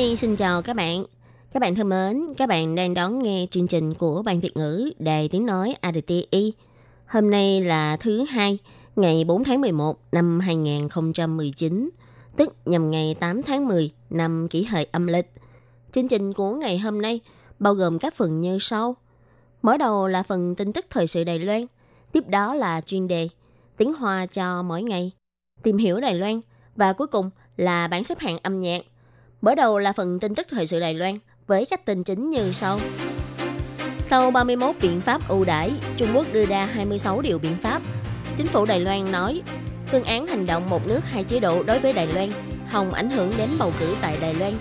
[0.00, 1.04] Nhi xin chào các bạn.
[1.52, 4.92] Các bạn thân mến, các bạn đang đón nghe chương trình của Ban Việt ngữ
[4.98, 6.52] Đài Tiếng Nói ADTI.
[7.06, 8.58] Hôm nay là thứ hai,
[8.96, 11.90] ngày 4 tháng 11 năm 2019,
[12.36, 15.32] tức nhằm ngày 8 tháng 10 năm kỷ hợi âm lịch.
[15.92, 17.20] Chương trình của ngày hôm nay
[17.58, 18.96] bao gồm các phần như sau.
[19.62, 21.62] Mở đầu là phần tin tức thời sự Đài Loan,
[22.12, 23.28] tiếp đó là chuyên đề
[23.76, 25.10] tiếng Hoa cho mỗi ngày,
[25.62, 26.40] tìm hiểu Đài Loan
[26.76, 28.82] và cuối cùng là bảng xếp hạng âm nhạc.
[29.40, 32.52] Mở đầu là phần tin tức thời sự Đài Loan với các tin chính như
[32.52, 32.80] sau.
[33.98, 37.82] Sau 31 biện pháp ưu đãi, Trung Quốc đưa ra 26 điều biện pháp.
[38.36, 39.42] Chính phủ Đài Loan nói,
[39.86, 42.32] phương án hành động một nước hai chế độ đối với Đài Loan
[42.68, 44.52] hòng ảnh hưởng đến bầu cử tại Đài Loan.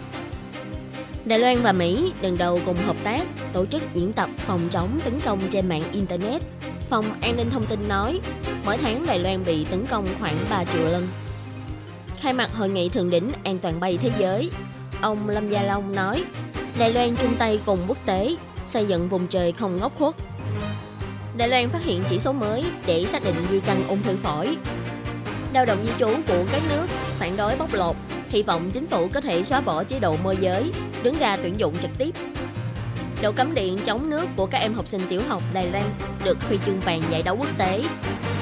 [1.26, 5.00] Đài Loan và Mỹ lần đầu cùng hợp tác tổ chức diễn tập phòng chống
[5.04, 6.42] tấn công trên mạng Internet.
[6.90, 8.20] Phòng An ninh Thông tin nói,
[8.66, 11.08] mỗi tháng Đài Loan bị tấn công khoảng 3 triệu lần.
[12.22, 14.50] Khai mạc Hội nghị Thượng đỉnh An toàn bay thế giới,
[15.02, 16.24] ông Lâm Gia Long nói,
[16.80, 20.16] Đài Loan chung tay cùng quốc tế xây dựng vùng trời không ngóc khuất.
[21.38, 24.58] Đài Loan phát hiện chỉ số mới để xác định di căn ung thư phổi.
[25.54, 26.88] Lao động di trú của các nước
[27.20, 27.96] phản đối bóc lột,
[28.30, 30.72] hy vọng chính phủ có thể xóa bỏ chế độ môi giới,
[31.04, 32.16] đứng ra tuyển dụng trực tiếp.
[33.22, 35.86] Độ cấm điện chống nước của các em học sinh tiểu học Đài Loan
[36.24, 37.84] được huy chương vàng giải đấu quốc tế.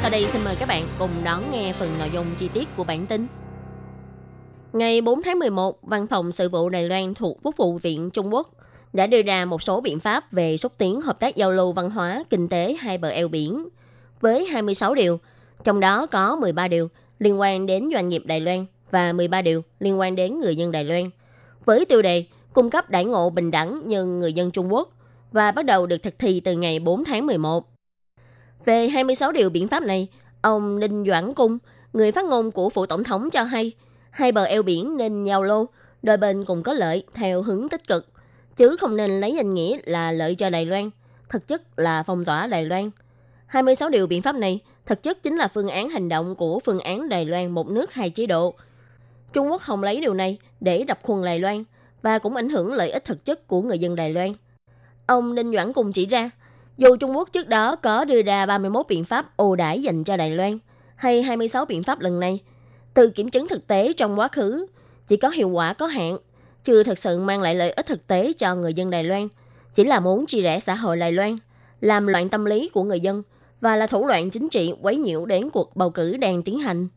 [0.01, 2.83] Sau đây xin mời các bạn cùng đón nghe phần nội dung chi tiết của
[2.83, 3.27] bản tin.
[4.77, 8.33] Ngày 4 tháng 11, Văn phòng Sự vụ Đài Loan thuộc Quốc vụ viện Trung
[8.33, 8.49] Quốc
[8.93, 11.89] đã đưa ra một số biện pháp về xúc tiến hợp tác giao lưu văn
[11.89, 13.67] hóa, kinh tế hai bờ eo biển
[14.21, 15.19] với 26 điều,
[15.63, 19.63] trong đó có 13 điều liên quan đến doanh nghiệp Đài Loan và 13 điều
[19.79, 21.09] liên quan đến người dân Đài Loan.
[21.65, 24.89] Với tiêu đề cung cấp đãi ngộ bình đẳng như người dân Trung Quốc
[25.31, 27.69] và bắt đầu được thực thi từ ngày 4 tháng 11.
[28.65, 30.07] Về 26 điều biện pháp này,
[30.41, 31.57] ông Ninh Doãn Cung,
[31.93, 33.73] người phát ngôn của phủ tổng thống cho hay,
[34.17, 35.65] hai bờ eo biển nên giao lô,
[36.03, 38.07] đôi bên cùng có lợi theo hướng tích cực,
[38.55, 40.89] chứ không nên lấy danh nghĩa là lợi cho Đài Loan,
[41.29, 42.89] thực chất là phong tỏa Đài Loan.
[43.45, 46.79] 26 điều biện pháp này thực chất chính là phương án hành động của phương
[46.79, 48.53] án Đài Loan một nước hai chế độ.
[49.33, 51.63] Trung Quốc không lấy điều này để đập khuôn Đài Loan
[52.01, 54.33] và cũng ảnh hưởng lợi ích thực chất của người dân Đài Loan.
[55.07, 56.29] Ông Ninh Doãn cùng chỉ ra,
[56.77, 60.17] dù Trung Quốc trước đó có đưa ra 31 biện pháp ồ đãi dành cho
[60.17, 60.57] Đài Loan,
[60.95, 62.39] hay 26 biện pháp lần này,
[62.97, 64.65] từ kiểm chứng thực tế trong quá khứ,
[65.07, 66.17] chỉ có hiệu quả có hạn,
[66.63, 69.27] chưa thực sự mang lại lợi ích thực tế cho người dân Đài Loan,
[69.71, 71.35] chỉ là muốn chia rẽ xã hội Đài Loan,
[71.81, 73.23] làm loạn tâm lý của người dân
[73.61, 76.87] và là thủ đoạn chính trị quấy nhiễu đến cuộc bầu cử đang tiến hành.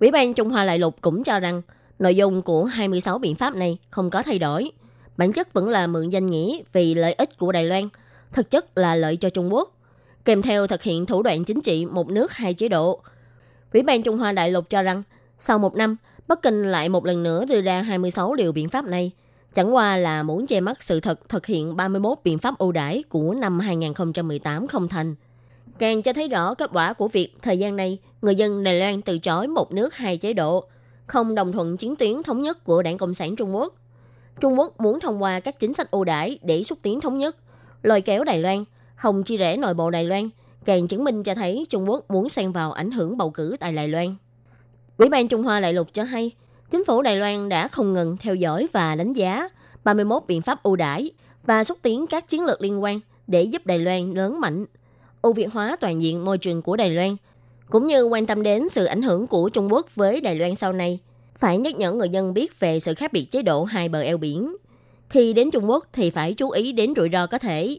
[0.00, 1.62] Ủy ban Trung Hoa Đại lục cũng cho rằng
[1.98, 4.70] nội dung của 26 biện pháp này không có thay đổi.
[5.16, 7.88] Bản chất vẫn là mượn danh nghĩa vì lợi ích của Đài Loan,
[8.32, 9.76] thực chất là lợi cho Trung Quốc,
[10.24, 13.00] kèm theo thực hiện thủ đoạn chính trị một nước hai chế độ.
[13.72, 15.02] Ủy ban Trung Hoa Đại lục cho rằng
[15.46, 15.96] sau một năm,
[16.28, 19.10] Bắc Kinh lại một lần nữa đưa ra 26 điều biện pháp này,
[19.52, 23.02] chẳng qua là muốn che mắt sự thật thực hiện 31 biện pháp ưu đãi
[23.08, 25.14] của năm 2018 không thành.
[25.78, 29.02] Càng cho thấy rõ kết quả của việc thời gian này, người dân Đài Loan
[29.02, 30.64] từ chối một nước hai chế độ,
[31.06, 33.74] không đồng thuận chiến tuyến thống nhất của Đảng Cộng sản Trung Quốc.
[34.40, 37.36] Trung Quốc muốn thông qua các chính sách ưu đãi để xúc tiến thống nhất,
[37.82, 38.64] lôi kéo Đài Loan,
[38.96, 40.28] hòng chia rẽ nội bộ Đài Loan,
[40.64, 43.72] càng chứng minh cho thấy Trung Quốc muốn xen vào ảnh hưởng bầu cử tại
[43.72, 44.14] Đài Loan.
[44.98, 46.30] Ủy ban Trung Hoa Đại lục cho hay,
[46.70, 49.48] chính phủ Đài Loan đã không ngừng theo dõi và đánh giá
[49.84, 51.10] 31 biện pháp ưu đãi
[51.46, 54.64] và xúc tiến các chiến lược liên quan để giúp Đài Loan lớn mạnh,
[55.22, 57.16] ưu việt hóa toàn diện môi trường của Đài Loan,
[57.70, 60.72] cũng như quan tâm đến sự ảnh hưởng của Trung Quốc với Đài Loan sau
[60.72, 60.98] này.
[61.38, 64.18] Phải nhắc nhở người dân biết về sự khác biệt chế độ hai bờ eo
[64.18, 64.56] biển.
[65.08, 67.78] Khi đến Trung Quốc thì phải chú ý đến rủi ro có thể.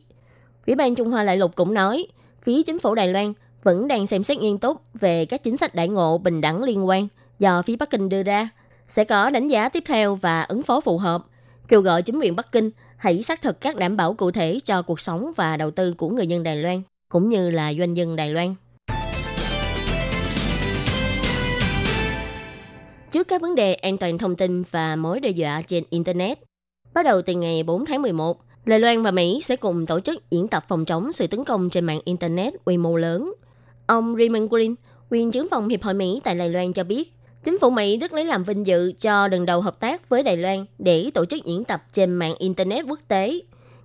[0.67, 2.07] Ủy ban Trung Hoa Đại lục cũng nói,
[2.43, 3.33] phía chính phủ Đài Loan
[3.65, 6.87] vẫn đang xem xét nghiêm túc về các chính sách đại ngộ bình đẳng liên
[6.87, 7.07] quan
[7.39, 8.49] do phía Bắc Kinh đưa ra,
[8.87, 11.25] sẽ có đánh giá tiếp theo và ứng phó phù hợp,
[11.67, 14.81] kêu gọi chính quyền Bắc Kinh hãy xác thực các đảm bảo cụ thể cho
[14.81, 18.15] cuộc sống và đầu tư của người dân Đài Loan, cũng như là doanh nhân
[18.15, 18.55] Đài Loan.
[23.11, 26.39] Trước các vấn đề an toàn thông tin và mối đe dọa trên Internet,
[26.93, 30.29] bắt đầu từ ngày 4 tháng 11, Đài Loan và Mỹ sẽ cùng tổ chức
[30.31, 33.33] diễn tập phòng chống sự tấn công trên mạng Internet quy mô lớn.
[33.87, 34.75] Ông Raymond Green,
[35.09, 37.15] quyền trưởng phòng Hiệp hội Mỹ tại Đài Loan cho biết,
[37.45, 40.37] Chính phủ Mỹ rất lấy làm vinh dự cho lần đầu hợp tác với Đài
[40.37, 43.39] Loan để tổ chức diễn tập trên mạng Internet quốc tế,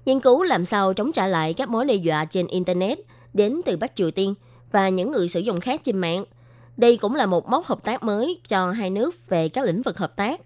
[0.06, 2.98] nghiên cứu làm sao chống trả lại các mối đe dọa trên Internet
[3.34, 4.34] đến từ Bắc Triều Tiên
[4.72, 6.24] và những người sử dụng khác trên mạng.
[6.76, 9.98] Đây cũng là một mốc hợp tác mới cho hai nước về các lĩnh vực
[9.98, 10.40] hợp tác.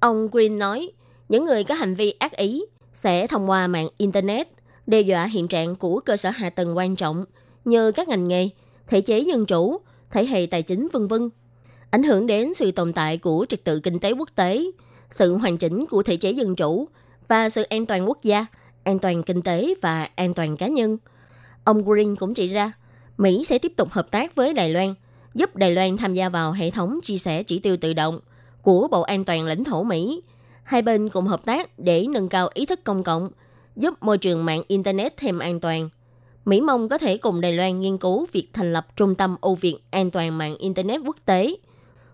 [0.00, 0.90] Ông Green nói,
[1.28, 4.48] những người có hành vi ác ý sẽ thông qua mạng Internet
[4.86, 7.24] đe dọa hiện trạng của cơ sở hạ tầng quan trọng
[7.64, 8.48] như các ngành nghề,
[8.86, 9.80] thể chế dân chủ,
[10.10, 11.30] thể hệ tài chính vân vân
[11.92, 14.64] ảnh hưởng đến sự tồn tại của trật tự kinh tế quốc tế,
[15.10, 16.88] sự hoàn chỉnh của thể chế dân chủ
[17.28, 18.46] và sự an toàn quốc gia,
[18.84, 20.98] an toàn kinh tế và an toàn cá nhân.
[21.64, 22.72] Ông Green cũng chỉ ra,
[23.18, 24.94] Mỹ sẽ tiếp tục hợp tác với Đài Loan,
[25.34, 28.20] giúp Đài Loan tham gia vào hệ thống chia sẻ chỉ tiêu tự động
[28.62, 30.22] của Bộ An toàn lãnh thổ Mỹ.
[30.62, 33.30] Hai bên cùng hợp tác để nâng cao ý thức công cộng,
[33.76, 35.88] giúp môi trường mạng Internet thêm an toàn.
[36.44, 39.54] Mỹ mong có thể cùng Đài Loan nghiên cứu việc thành lập Trung tâm Âu
[39.54, 41.56] Việt An toàn mạng Internet quốc tế–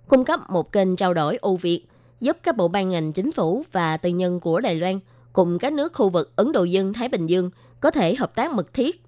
[0.09, 1.85] cung cấp một kênh trao đổi Âu Việt,
[2.21, 5.01] giúp các bộ ban ngành chính phủ và tư nhân của Đài Loan
[5.33, 8.75] cùng các nước khu vực Ấn Độ Dương-Thái Bình Dương có thể hợp tác mật
[8.75, 9.03] thiết.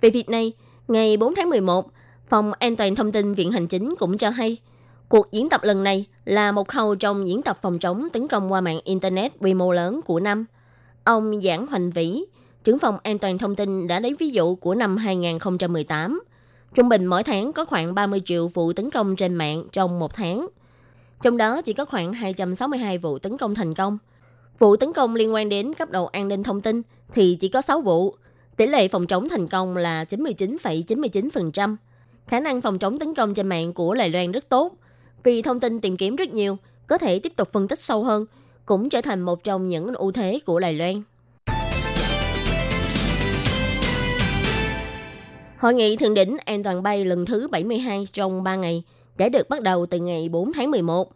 [0.00, 0.52] Về việc này,
[0.88, 1.90] ngày 4 tháng 11,
[2.28, 4.56] Phòng An toàn Thông tin Viện Hành Chính cũng cho hay,
[5.08, 8.52] cuộc diễn tập lần này là một khâu trong diễn tập phòng chống tấn công
[8.52, 10.44] qua mạng Internet quy mô lớn của năm.
[11.04, 12.24] Ông Giảng Hoành Vĩ,
[12.64, 16.20] trưởng phòng an toàn thông tin đã lấy ví dụ của năm 2018–
[16.74, 20.14] Trung bình mỗi tháng có khoảng 30 triệu vụ tấn công trên mạng trong một
[20.14, 20.48] tháng.
[21.22, 23.98] Trong đó chỉ có khoảng 262 vụ tấn công thành công.
[24.58, 26.82] Vụ tấn công liên quan đến cấp độ an ninh thông tin
[27.12, 28.14] thì chỉ có 6 vụ.
[28.56, 31.76] Tỷ lệ phòng chống thành công là 99,99%.
[32.26, 34.72] Khả năng phòng chống tấn công trên mạng của Đài Loan rất tốt.
[35.24, 38.26] Vì thông tin tìm kiếm rất nhiều, có thể tiếp tục phân tích sâu hơn,
[38.66, 41.02] cũng trở thành một trong những ưu thế của Đài Loan.
[45.58, 48.82] Hội nghị thượng đỉnh an toàn bay lần thứ 72 trong 3 ngày
[49.16, 51.12] đã được bắt đầu từ ngày 4 tháng 11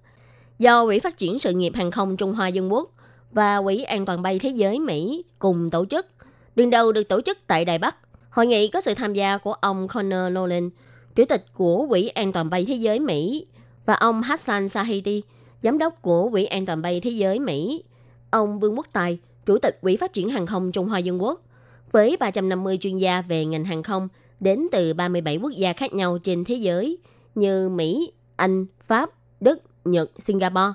[0.59, 2.91] do Quỹ phát triển sự nghiệp hàng không Trung Hoa Dân Quốc
[3.33, 6.07] và Quỹ an toàn bay thế giới Mỹ cùng tổ chức.
[6.57, 7.97] Đường đầu được tổ chức tại Đài Bắc.
[8.31, 10.71] Hội nghị có sự tham gia của ông Connor Nolan,
[11.15, 13.47] chủ tịch của Quỹ an toàn bay thế giới Mỹ
[13.87, 15.23] và ông Hassan Sahiti,
[15.61, 17.83] giám đốc của Quỹ an toàn bay thế giới Mỹ.
[18.31, 21.41] Ông Vương Quốc Tài, chủ tịch Quỹ phát triển hàng không Trung Hoa Dân Quốc
[21.93, 24.09] với 350 chuyên gia về ngành hàng không
[24.41, 26.99] đến từ 37 quốc gia khác nhau trên thế giới
[27.35, 30.73] như Mỹ, Anh, Pháp, Đức, Nhật, Singapore.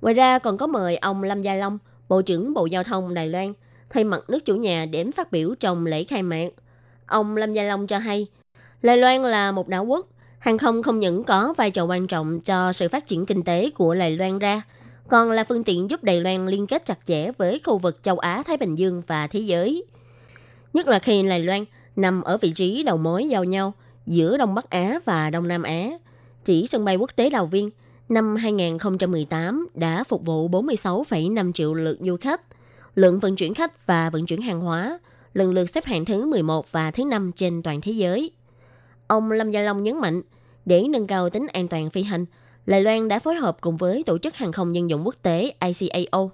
[0.00, 1.78] Ngoài ra còn có mời ông Lâm Gia Long,
[2.08, 3.52] Bộ trưởng Bộ Giao thông Đài Loan,
[3.90, 6.48] thay mặt nước chủ nhà đến phát biểu trong lễ khai mạc.
[7.06, 8.26] Ông Lâm Gia Long cho hay,
[8.82, 10.06] Đài Loan là một đảo quốc,
[10.38, 13.70] hàng không không những có vai trò quan trọng cho sự phát triển kinh tế
[13.74, 14.62] của Đài Loan ra,
[15.08, 18.18] còn là phương tiện giúp Đài Loan liên kết chặt chẽ với khu vực châu
[18.18, 19.84] Á, Thái Bình Dương và thế giới.
[20.72, 21.64] Nhất là khi Đài Loan
[21.96, 23.74] nằm ở vị trí đầu mối giao nhau
[24.06, 25.90] giữa Đông Bắc Á và Đông Nam Á.
[26.44, 27.70] Chỉ sân bay quốc tế Đào Viên
[28.08, 32.40] năm 2018 đã phục vụ 46,5 triệu lượt du khách.
[32.94, 34.98] Lượng vận chuyển khách và vận chuyển hàng hóa
[35.34, 38.30] lần lượt xếp hạng thứ 11 và thứ 5 trên toàn thế giới.
[39.06, 40.22] Ông Lâm Gia Long nhấn mạnh,
[40.64, 42.24] để nâng cao tính an toàn phi hành,
[42.66, 45.54] Đài Loan đã phối hợp cùng với Tổ chức Hàng không Dân dụng Quốc tế
[45.60, 46.30] ICAO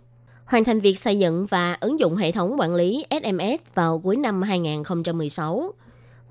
[0.50, 4.16] hoàn thành việc xây dựng và ứng dụng hệ thống quản lý SMS vào cuối
[4.16, 5.72] năm 2016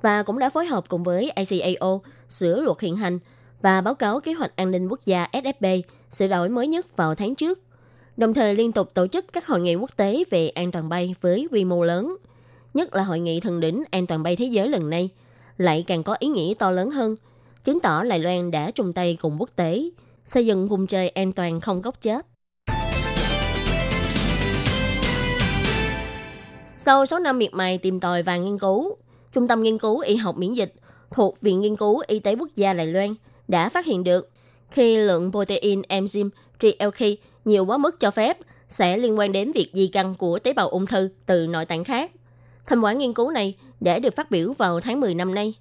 [0.01, 3.19] và cũng đã phối hợp cùng với ICAO sửa luật hiện hành
[3.61, 7.15] và báo cáo kế hoạch an ninh quốc gia SFB sửa đổi mới nhất vào
[7.15, 7.59] tháng trước,
[8.17, 11.15] đồng thời liên tục tổ chức các hội nghị quốc tế về an toàn bay
[11.21, 12.17] với quy mô lớn,
[12.73, 15.09] nhất là hội nghị thượng đỉnh an toàn bay thế giới lần này,
[15.57, 17.15] lại càng có ý nghĩa to lớn hơn,
[17.63, 19.89] chứng tỏ Đài Loan đã chung tay cùng quốc tế
[20.25, 22.25] xây dựng vùng trời an toàn không góc chết.
[26.81, 28.95] Sau 6 năm miệt mài tìm tòi và nghiên cứu,
[29.31, 30.73] Trung tâm Nghiên cứu Y học miễn dịch
[31.11, 33.15] thuộc Viện Nghiên cứu Y tế Quốc gia Đài Loan
[33.47, 34.29] đã phát hiện được
[34.71, 39.69] khi lượng protein enzyme GLK nhiều quá mức cho phép sẽ liên quan đến việc
[39.73, 42.11] di căn của tế bào ung thư từ nội tạng khác.
[42.67, 45.53] Thành quả nghiên cứu này đã được phát biểu vào tháng 10 năm nay.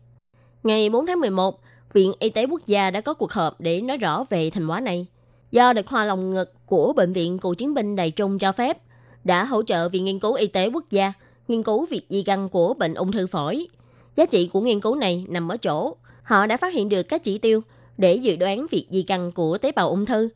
[0.63, 1.61] Ngày 4 tháng 11,
[1.93, 4.81] Viện Y tế Quốc gia đã có cuộc họp để nói rõ về thành quả
[4.81, 5.07] này.
[5.51, 8.79] Do được khoa lồng ngực của Bệnh viện Cựu chiến binh Đài Trung cho phép,
[9.25, 11.13] đã hỗ trợ Viện Nghiên cứu Y tế Quốc gia
[11.49, 13.67] nghiên cứu việc di căn của bệnh ung thư phổi.
[14.15, 17.25] Giá trị của nghiên cứu này nằm ở chỗ, họ đã phát hiện được các
[17.25, 17.61] chỉ tiêu
[17.99, 20.29] để dự đoán việc di căn của tế bào ung thư.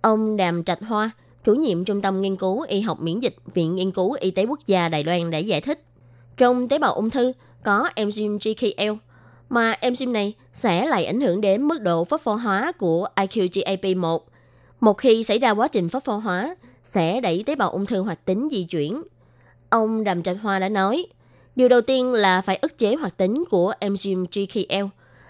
[0.00, 1.10] Ông Đàm Trạch Hoa,
[1.44, 4.46] chủ nhiệm Trung tâm Nghiên cứu Y học miễn dịch Viện Nghiên cứu Y tế
[4.46, 5.84] Quốc gia Đài Loan đã giải thích.
[6.36, 7.32] Trong tế bào ung thư
[7.64, 8.92] có enzyme GKL,
[9.48, 14.18] mà enzyme này sẽ lại ảnh hưởng đến mức độ phosphor hóa của IQGAP1.
[14.80, 18.24] Một khi xảy ra quá trình phosphor hóa, sẽ đẩy tế bào ung thư hoạt
[18.24, 19.02] tính di chuyển.
[19.70, 21.06] Ông Đàm Trạch Hoa đã nói,
[21.56, 24.86] điều đầu tiên là phải ức chế hoạt tính của enzyme GKL.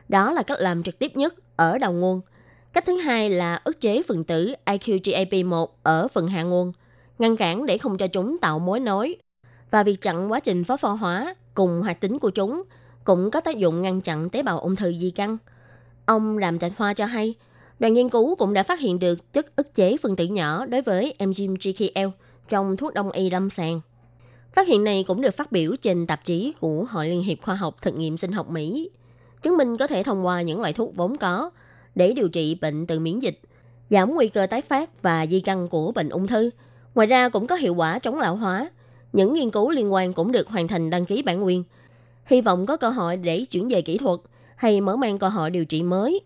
[0.09, 2.21] Đó là cách làm trực tiếp nhất ở đầu nguồn.
[2.73, 6.73] Cách thứ hai là ức chế phần tử IQGAP1 ở phần hạ nguồn,
[7.19, 9.17] ngăn cản để không cho chúng tạo mối nối.
[9.71, 12.63] Và việc chặn quá trình phosphor hóa cùng hoạt tính của chúng
[13.05, 15.37] cũng có tác dụng ngăn chặn tế bào ung thư di căn.
[16.07, 17.35] Ông Đàm Trạch Hoa cho hay,
[17.79, 20.83] đoàn nghiên cứu cũng đã phát hiện được chất ức chế phân tử nhỏ đối
[20.83, 22.09] với enzyme GKL
[22.49, 23.81] trong thuốc đông y lâm sàng.
[24.53, 27.55] Phát hiện này cũng được phát biểu trên tạp chí của Hội Liên hiệp Khoa
[27.55, 28.91] học Thực nghiệm Sinh học Mỹ,
[29.43, 31.51] chứng minh có thể thông qua những loại thuốc vốn có
[31.95, 33.41] để điều trị bệnh tự miễn dịch,
[33.91, 36.51] giảm nguy cơ tái phát và di căn của bệnh ung thư.
[36.95, 38.71] Ngoài ra cũng có hiệu quả chống lão hóa.
[39.13, 41.65] Những nghiên cứu liên quan cũng được hoàn thành đăng ký bản quyền.
[42.27, 44.21] Hy vọng có cơ hội để chuyển về kỹ thuật
[44.57, 46.21] hay mở mang cơ hội điều trị mới.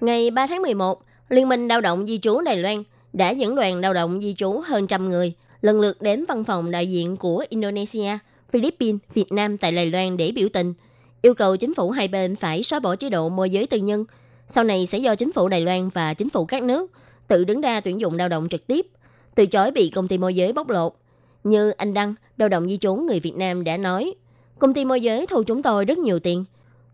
[0.00, 3.80] Ngày 3 tháng 11, Liên minh Lao động Di trú Đài Loan đã dẫn đoàn
[3.80, 7.44] lao động di trú hơn trăm người lần lượt đến văn phòng đại diện của
[7.48, 8.18] Indonesia,
[8.50, 10.74] Philippines, Việt Nam tại Đài Loan để biểu tình,
[11.22, 14.04] yêu cầu chính phủ hai bên phải xóa bỏ chế độ môi giới tư nhân.
[14.48, 16.90] Sau này sẽ do chính phủ Đài Loan và chính phủ các nước
[17.28, 18.86] tự đứng ra tuyển dụng lao động trực tiếp,
[19.34, 20.92] từ chối bị công ty môi giới bóc lột.
[21.44, 24.14] Như anh Đăng, lao động di trú người Việt Nam đã nói,
[24.58, 26.44] công ty môi giới thu chúng tôi rất nhiều tiền.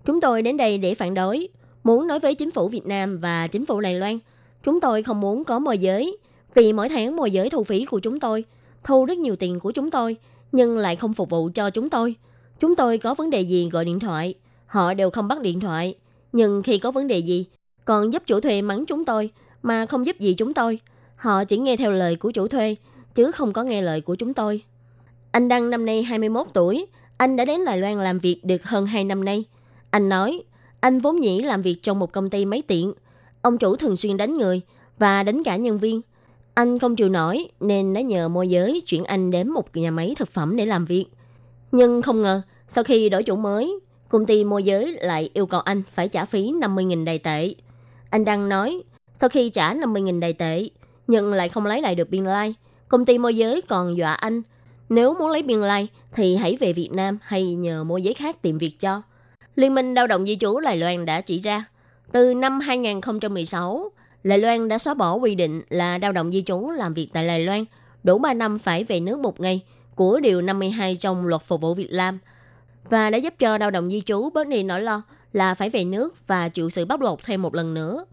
[0.05, 1.49] Chúng tôi đến đây để phản đối,
[1.87, 4.19] muốn nói với chính phủ Việt Nam và chính phủ Đài Loan–
[4.67, 6.19] Chúng tôi không muốn có môi giới,
[6.55, 8.45] vì mỗi tháng môi giới thu phí của chúng tôi,
[8.85, 10.17] thu rất nhiều tiền của chúng tôi,
[10.53, 12.15] nhưng lại không phục vụ cho chúng tôi.
[12.59, 14.35] Chúng tôi có vấn đề gì gọi điện thoại,
[14.67, 15.95] họ đều không bắt điện thoại.
[16.33, 17.47] Nhưng khi có vấn đề gì,
[17.85, 19.31] còn giúp chủ thuê mắng chúng tôi,
[19.63, 20.81] mà không giúp gì chúng tôi.
[21.17, 22.77] Họ chỉ nghe theo lời của chủ thuê,
[23.15, 24.63] chứ không có nghe lời của chúng tôi.
[25.31, 28.87] Anh Đăng năm nay 21 tuổi, anh đã đến Đài Loan làm việc được hơn
[28.87, 29.45] 2 năm nay.
[29.91, 30.43] Anh nói,
[30.81, 32.93] anh vốn nhĩ làm việc trong một công ty máy tiện,
[33.47, 34.61] Ông chủ thường xuyên đánh người
[34.99, 36.01] và đánh cả nhân viên.
[36.55, 40.15] Anh không chịu nổi nên đã nhờ môi giới chuyển anh đến một nhà máy
[40.19, 41.05] thực phẩm để làm việc.
[41.73, 43.79] Nhưng không ngờ, sau khi đổi chủ mới,
[44.09, 47.55] công ty môi giới lại yêu cầu anh phải trả phí 50.000 đài tệ.
[48.11, 50.69] Anh đang nói, sau khi trả 50.000 đài tệ,
[51.07, 52.55] nhưng lại không lấy lại được biên lai,
[52.89, 54.43] công ty môi giới còn dọa anh,
[54.89, 58.43] nếu muốn lấy biên lai thì hãy về Việt Nam hay nhờ môi giới khác
[58.43, 59.03] tìm việc cho.
[59.57, 61.65] Liên minh lao động di trú Đài Loan đã chỉ ra,
[62.13, 63.91] từ năm 2016,
[64.25, 67.27] Đài Loan đã xóa bỏ quy định là lao động di trú làm việc tại
[67.27, 67.65] Đài Loan
[68.05, 69.61] đủ 3 năm phải về nước một ngày
[69.95, 72.19] của Điều 52 trong luật phục vụ Việt Nam
[72.91, 75.85] và đã giúp cho lao động di trú bớt đi nỗi lo là phải về
[75.85, 78.05] nước và chịu sự bóc lột thêm một lần nữa.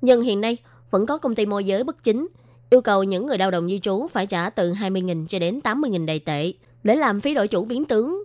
[0.00, 0.56] Nhưng hiện nay,
[0.90, 2.28] vẫn có công ty môi giới bất chính
[2.70, 6.06] yêu cầu những người lao động di trú phải trả từ 20.000 cho đến 80.000
[6.06, 6.52] đầy tệ
[6.84, 8.24] để làm phí đổi chủ biến tướng.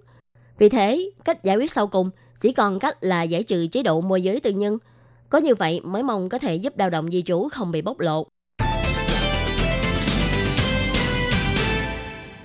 [0.62, 4.01] Vì thế, cách giải quyết sau cùng chỉ còn cách là giải trừ chế độ
[4.01, 4.77] môi giới tư nhân–
[5.32, 8.00] có như vậy mới mong có thể giúp lao động di trú không bị bóc
[8.00, 8.27] lột.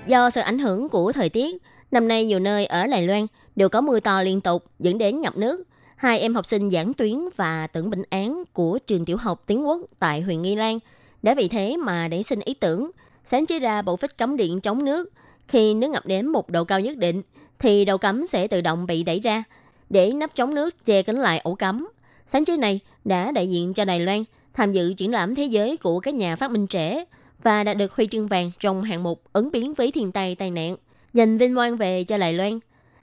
[0.06, 3.68] Do sự ảnh hưởng của thời tiết, năm nay nhiều nơi ở Đài Loan đều
[3.68, 5.62] có mưa to liên tục dẫn đến ngập nước.
[5.96, 9.66] Hai em học sinh giảng tuyến và tưởng bệnh án của trường tiểu học Tiến
[9.66, 10.78] Quốc tại huyện Nghi Lan
[11.22, 12.90] đã vì thế mà nảy sinh ý tưởng
[13.24, 15.12] sáng chế ra bộ phích cấm điện chống nước.
[15.48, 17.22] Khi nước ngập đến một độ cao nhất định,
[17.58, 19.44] thì đầu cắm sẽ tự động bị đẩy ra
[19.90, 21.88] để nắp chống nước che kín lại ổ cắm.
[22.26, 25.76] Sáng chế này đã đại diện cho Đài Loan tham dự triển lãm thế giới
[25.76, 27.04] của các nhà phát minh trẻ
[27.42, 30.50] và đã được huy chương vàng trong hạng mục ứng biến với thiên tai tai
[30.50, 30.76] nạn,
[31.12, 32.58] dành vinh quang về cho Đài Loan.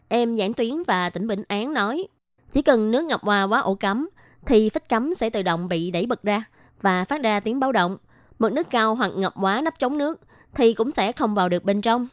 [0.07, 2.07] Em Giảng Tuyến và tỉnh Bình Án nói,
[2.51, 4.10] chỉ cần nước ngập qua quá ổ cắm,
[4.45, 6.43] thì phích cắm sẽ tự động bị đẩy bật ra
[6.81, 7.98] và phát ra tiếng báo động.
[8.39, 10.19] Mực nước cao hoặc ngập quá nắp chống nước
[10.55, 12.07] thì cũng sẽ không vào được bên trong.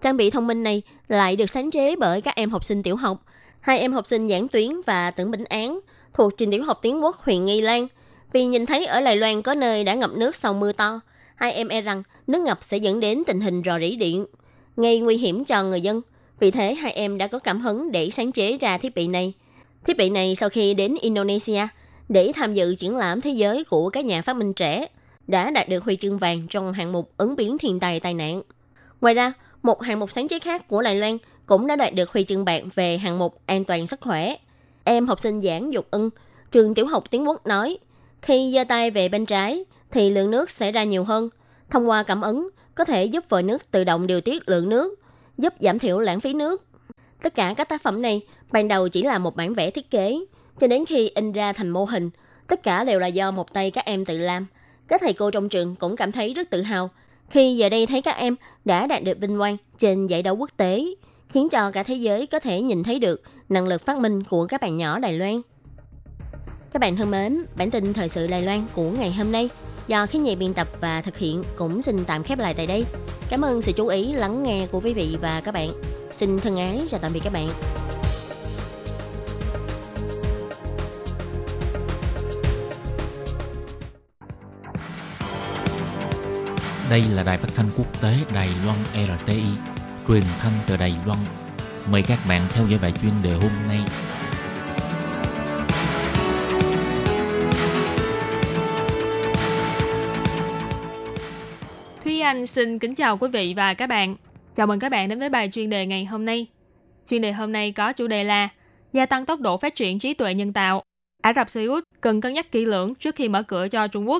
[0.00, 2.96] Trang bị thông minh này lại được sáng chế bởi các em học sinh tiểu
[2.96, 3.24] học.
[3.60, 5.80] Hai em học sinh Giảng Tuyến và Tưởng Bình Án
[6.14, 7.86] thuộc trường tiểu học Tiến Quốc huyện Nghi Lan.
[8.32, 11.00] Vì nhìn thấy ở Đài Loan có nơi đã ngập nước sau mưa to,
[11.34, 14.26] hai em e rằng nước ngập sẽ dẫn đến tình hình rò rỉ điện,
[14.76, 16.00] gây nguy hiểm cho người dân.
[16.40, 19.32] Vì thế hai em đã có cảm hứng để sáng chế ra thiết bị này.
[19.86, 21.68] Thiết bị này sau khi đến Indonesia
[22.08, 24.86] để tham dự triển lãm thế giới của các nhà phát minh trẻ,
[25.26, 28.42] đã đạt được huy chương vàng trong hạng mục ứng biến thiên tai tai nạn.
[29.00, 32.10] Ngoài ra, một hạng mục sáng chế khác của Đài Loan cũng đã đạt được
[32.10, 34.36] huy chương bạc về hạng mục an toàn sức khỏe
[34.90, 36.10] Em học sinh giảng dục ưng,
[36.50, 37.78] trường tiểu học tiếng Quốc nói,
[38.22, 41.28] khi giơ tay về bên trái thì lượng nước sẽ ra nhiều hơn.
[41.70, 45.00] Thông qua cảm ứng, có thể giúp vòi nước tự động điều tiết lượng nước,
[45.38, 46.64] giúp giảm thiểu lãng phí nước.
[47.22, 48.20] Tất cả các tác phẩm này
[48.52, 50.18] ban đầu chỉ là một bản vẽ thiết kế,
[50.58, 52.10] cho đến khi in ra thành mô hình,
[52.46, 54.46] tất cả đều là do một tay các em tự làm.
[54.88, 56.90] Các thầy cô trong trường cũng cảm thấy rất tự hào
[57.30, 60.50] khi giờ đây thấy các em đã đạt được vinh quang trên giải đấu quốc
[60.56, 60.84] tế,
[61.28, 64.46] khiến cho cả thế giới có thể nhìn thấy được năng lực phát minh của
[64.46, 65.40] các bạn nhỏ Đài Loan.
[66.72, 69.48] Các bạn thân mến, bản tin thời sự Đài Loan của ngày hôm nay
[69.86, 72.84] do khí nhị biên tập và thực hiện cũng xin tạm khép lại tại đây.
[73.30, 75.70] Cảm ơn sự chú ý lắng nghe của quý vị và các bạn.
[76.12, 77.48] Xin thân ái chào tạm biệt các bạn.
[86.90, 89.42] Đây là đài phát thanh quốc tế Đài Loan RTI,
[90.08, 91.18] truyền thanh từ Đài Loan.
[91.92, 93.78] Mời các bạn theo dõi bài chuyên đề hôm nay.
[102.04, 104.16] Thúy Anh xin kính chào quý vị và các bạn.
[104.54, 106.46] Chào mừng các bạn đến với bài chuyên đề ngày hôm nay.
[107.06, 108.48] Chuyên đề hôm nay có chủ đề là
[108.92, 110.82] gia tăng tốc độ phát triển trí tuệ nhân tạo.
[111.22, 114.08] Ả Rập Xê Út cần cân nhắc kỹ lưỡng trước khi mở cửa cho Trung
[114.08, 114.18] Quốc.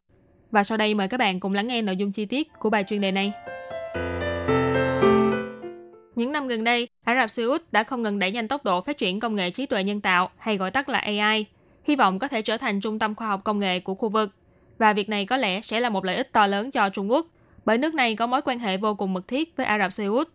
[0.50, 2.84] Và sau đây mời các bạn cùng lắng nghe nội dung chi tiết của bài
[2.88, 3.32] chuyên đề này.
[6.14, 8.80] Những năm gần đây, Ả Rập Xê Út đã không ngừng đẩy nhanh tốc độ
[8.80, 11.46] phát triển công nghệ trí tuệ nhân tạo hay gọi tắt là AI,
[11.84, 14.30] hy vọng có thể trở thành trung tâm khoa học công nghệ của khu vực.
[14.78, 17.26] Và việc này có lẽ sẽ là một lợi ích to lớn cho Trung Quốc,
[17.64, 20.04] bởi nước này có mối quan hệ vô cùng mật thiết với Ả Rập Xê
[20.04, 20.28] Út.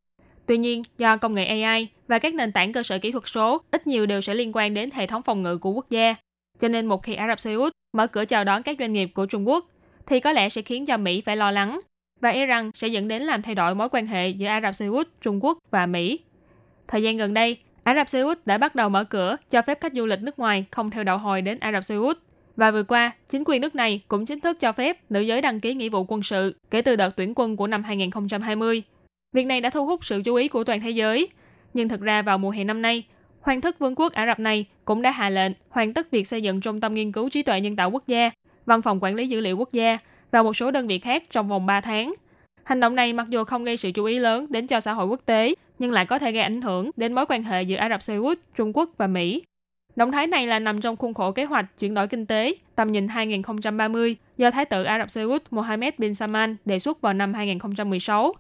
[0.45, 3.61] Tuy nhiên, do công nghệ AI và các nền tảng cơ sở kỹ thuật số
[3.71, 6.15] ít nhiều đều sẽ liên quan đến hệ thống phòng ngự của quốc gia,
[6.59, 9.09] cho nên một khi Ả Rập Xê Út mở cửa chào đón các doanh nghiệp
[9.13, 9.65] của Trung Quốc,
[10.07, 11.79] thì có lẽ sẽ khiến cho Mỹ phải lo lắng
[12.21, 14.75] và e rằng sẽ dẫn đến làm thay đổi mối quan hệ giữa Ả Rập
[14.75, 16.19] Xê Út, Trung Quốc và Mỹ.
[16.87, 19.81] Thời gian gần đây, Ả Rập Xê Út đã bắt đầu mở cửa cho phép
[19.81, 22.17] khách du lịch nước ngoài không theo đạo hồi đến Ả Rập Xê Út.
[22.55, 25.59] Và vừa qua, chính quyền nước này cũng chính thức cho phép nữ giới đăng
[25.59, 28.83] ký nghĩa vụ quân sự kể từ đợt tuyển quân của năm 2020.
[29.33, 31.27] Việc này đã thu hút sự chú ý của toàn thế giới.
[31.73, 33.03] Nhưng thực ra vào mùa hè năm nay,
[33.41, 36.41] Hoàng thất Vương quốc Ả Rập này cũng đã hạ lệnh hoàn tất việc xây
[36.41, 38.31] dựng trung tâm nghiên cứu trí tuệ nhân tạo quốc gia,
[38.65, 39.97] văn phòng quản lý dữ liệu quốc gia
[40.31, 42.13] và một số đơn vị khác trong vòng 3 tháng.
[42.63, 45.07] Hành động này mặc dù không gây sự chú ý lớn đến cho xã hội
[45.07, 47.89] quốc tế, nhưng lại có thể gây ảnh hưởng đến mối quan hệ giữa Ả
[47.89, 49.41] Rập Xê Út, Trung Quốc và Mỹ.
[49.95, 52.87] Động thái này là nằm trong khuôn khổ kế hoạch chuyển đổi kinh tế tầm
[52.87, 57.13] nhìn 2030 do Thái tử Ả Rập Xê Út Mohammed bin Salman đề xuất vào
[57.13, 58.33] năm 2016.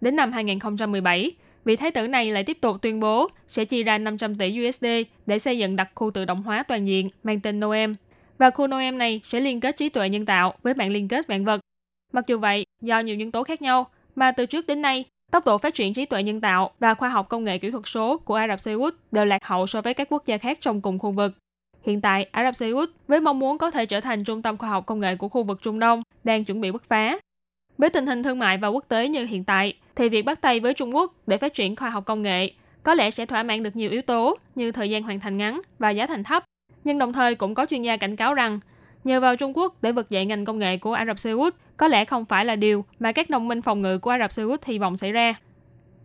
[0.00, 1.32] Đến năm 2017,
[1.64, 4.86] vị thái tử này lại tiếp tục tuyên bố sẽ chi ra 500 tỷ USD
[5.26, 7.94] để xây dựng đặc khu tự động hóa toàn diện mang tên Noem.
[8.38, 11.26] Và khu Noem này sẽ liên kết trí tuệ nhân tạo với mạng liên kết
[11.26, 11.60] vạn vật.
[12.12, 15.46] Mặc dù vậy, do nhiều nhân tố khác nhau, mà từ trước đến nay, tốc
[15.46, 18.18] độ phát triển trí tuệ nhân tạo và khoa học công nghệ kỹ thuật số
[18.18, 20.80] của Ả Rập Xê Út đều lạc hậu so với các quốc gia khác trong
[20.80, 21.32] cùng khu vực.
[21.84, 24.56] Hiện tại, Ả Rập Xê Út với mong muốn có thể trở thành trung tâm
[24.56, 27.18] khoa học công nghệ của khu vực Trung Đông đang chuẩn bị bứt phá.
[27.78, 30.60] Với tình hình thương mại và quốc tế như hiện tại, thì việc bắt tay
[30.60, 32.50] với Trung Quốc để phát triển khoa học công nghệ
[32.82, 35.60] có lẽ sẽ thỏa mãn được nhiều yếu tố như thời gian hoàn thành ngắn
[35.78, 36.44] và giá thành thấp.
[36.86, 38.60] Nhưng đồng thời cũng có chuyên gia cảnh cáo rằng
[39.04, 41.54] nhờ vào Trung Quốc để vực dậy ngành công nghệ của Ả Rập Xê Út
[41.76, 44.32] có lẽ không phải là điều mà các đồng minh phòng ngự của Ả Rập
[44.32, 45.34] Xê Út hy vọng xảy ra.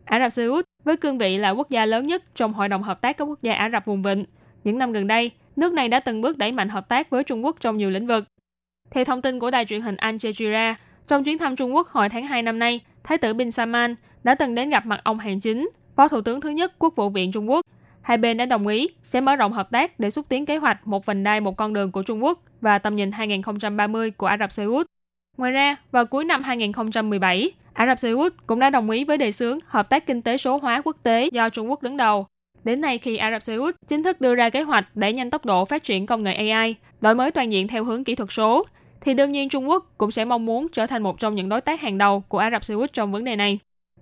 [0.05, 2.83] Ả Rập Xê Út với cương vị là quốc gia lớn nhất trong Hội đồng
[2.83, 4.25] Hợp tác các quốc gia Ả Rập vùng vịnh,
[4.63, 7.45] những năm gần đây, nước này đã từng bước đẩy mạnh hợp tác với Trung
[7.45, 8.25] Quốc trong nhiều lĩnh vực.
[8.91, 10.73] Theo thông tin của đài truyền hình Al Jazeera,
[11.07, 14.35] trong chuyến thăm Trung Quốc hồi tháng 2 năm nay, Thái tử Bin Salman đã
[14.35, 17.31] từng đến gặp mặt ông Hàn Chính, Phó Thủ tướng thứ nhất Quốc vụ viện
[17.31, 17.65] Trung Quốc.
[18.01, 20.87] Hai bên đã đồng ý sẽ mở rộng hợp tác để xúc tiến kế hoạch
[20.87, 24.37] một vành đai một con đường của Trung Quốc và tầm nhìn 2030 của Ả
[24.37, 24.85] Rập Xê Út.
[25.37, 29.17] Ngoài ra, vào cuối năm 2017, Ả Rập Xê Út cũng đã đồng ý với
[29.17, 32.27] đề xướng hợp tác kinh tế số hóa quốc tế do Trung Quốc đứng đầu.
[32.63, 35.29] Đến nay khi Ả Rập Xê Út chính thức đưa ra kế hoạch đẩy nhanh
[35.29, 38.31] tốc độ phát triển công nghệ AI, đổi mới toàn diện theo hướng kỹ thuật
[38.31, 38.65] số,
[39.01, 41.61] thì đương nhiên Trung Quốc cũng sẽ mong muốn trở thành một trong những đối
[41.61, 43.59] tác hàng đầu của Ả Rập Xê Út trong vấn đề này.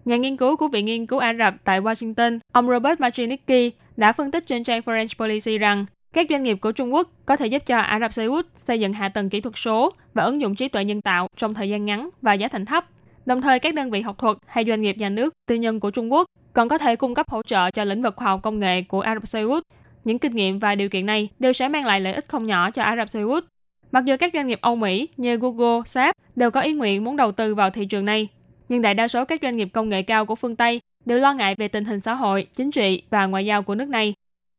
[0.10, 4.12] Nhà nghiên cứu của Viện Nghiên cứu Ả Rập tại Washington, ông Robert Matrinicki đã
[4.12, 7.48] phân tích trên trang Foreign Policy rằng các doanh nghiệp của Trung Quốc có thể
[7.48, 10.42] giúp cho Ả Rập Xê Út xây dựng hạ tầng kỹ thuật số và ứng
[10.42, 12.86] dụng trí tuệ nhân tạo trong thời gian ngắn và giá thành thấp.
[13.26, 15.92] Đồng thời, các đơn vị học thuật hay doanh nghiệp nhà nước, tư nhân của
[15.92, 18.60] Trung Quốc còn có thể cung cấp hỗ trợ cho lĩnh vực khoa học công
[18.60, 19.64] nghệ của Ả Rập Xê Út.
[20.04, 22.72] Những kinh nghiệm và điều kiện này đều sẽ mang lại lợi ích không nhỏ
[22.72, 23.46] cho Ả Rập Xê Út.
[23.92, 27.16] Mặc dù các doanh nghiệp Âu Mỹ như Google, SAP đều có ý nguyện muốn
[27.16, 28.28] đầu tư vào thị trường này,
[28.70, 31.34] nhưng đại đa số các doanh nghiệp công nghệ cao của phương Tây đều lo
[31.34, 34.14] ngại về tình hình xã hội, chính trị và ngoại giao của nước này.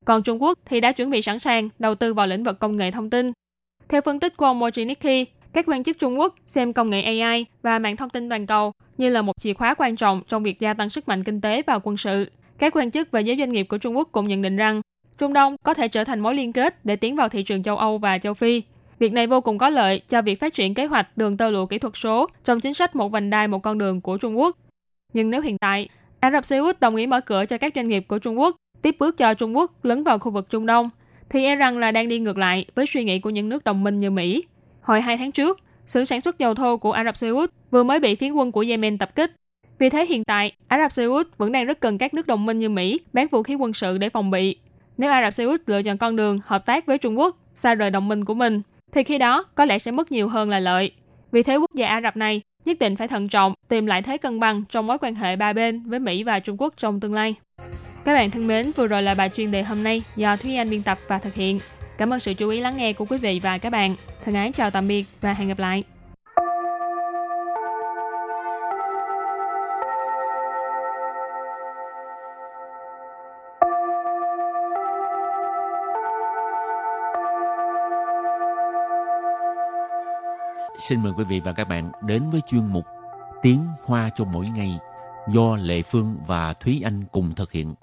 [0.04, 2.76] Còn Trung Quốc thì đã chuẩn bị sẵn sàng đầu tư vào lĩnh vực công
[2.76, 3.32] nghệ thông tin.
[3.88, 7.46] Theo phân tích của ông Mojinicki, các quan chức Trung Quốc xem công nghệ AI
[7.62, 10.60] và mạng thông tin toàn cầu như là một chìa khóa quan trọng trong việc
[10.60, 12.30] gia tăng sức mạnh kinh tế và quân sự.
[12.58, 14.80] Các quan chức và giới doanh nghiệp của Trung Quốc cũng nhận định rằng
[15.18, 17.76] Trung Đông có thể trở thành mối liên kết để tiến vào thị trường châu
[17.76, 18.62] Âu và châu Phi.
[19.00, 21.66] Việc này vô cùng có lợi cho việc phát triển kế hoạch đường tơ lụa
[21.66, 24.56] kỹ thuật số trong chính sách một vành đai một con đường của Trung Quốc.
[25.12, 25.88] Nhưng nếu hiện tại,
[26.20, 28.56] Ả Rập Xê Út đồng ý mở cửa cho các doanh nghiệp của Trung Quốc,
[28.82, 30.90] tiếp bước cho Trung Quốc lấn vào khu vực Trung Đông,
[31.30, 33.84] thì e rằng là đang đi ngược lại với suy nghĩ của những nước đồng
[33.84, 34.44] minh như Mỹ.
[34.82, 37.82] Hồi hai tháng trước, xưởng sản xuất dầu thô của Ả Rập Xê Út vừa
[37.82, 39.32] mới bị phiến quân của Yemen tập kích.
[39.78, 42.46] Vì thế hiện tại, Ả Rập Xê Út vẫn đang rất cần các nước đồng
[42.46, 44.56] minh như Mỹ bán vũ khí quân sự để phòng bị.
[44.98, 47.74] Nếu Ả Rập Xê Út lựa chọn con đường hợp tác với Trung Quốc, xa
[47.74, 50.58] rời đồng minh của mình, thì khi đó có lẽ sẽ mất nhiều hơn là
[50.58, 50.92] lợi.
[51.32, 54.18] Vì thế quốc gia Ả Rập này nhất định phải thận trọng tìm lại thế
[54.18, 57.14] cân bằng trong mối quan hệ ba bên với Mỹ và Trung Quốc trong tương
[57.14, 57.34] lai.
[58.04, 60.70] Các bạn thân mến, vừa rồi là bài chuyên đề hôm nay do Thúy Anh
[60.70, 61.60] biên tập và thực hiện.
[61.98, 63.94] Cảm ơn sự chú ý lắng nghe của quý vị và các bạn.
[64.24, 65.84] Thân ái chào tạm biệt và hẹn gặp lại.
[80.80, 82.84] Xin mời quý vị và các bạn đến với chuyên mục
[83.42, 84.78] Tiếng Hoa cho mỗi ngày
[85.28, 87.74] do Lệ Phương và Thúy Anh cùng thực hiện.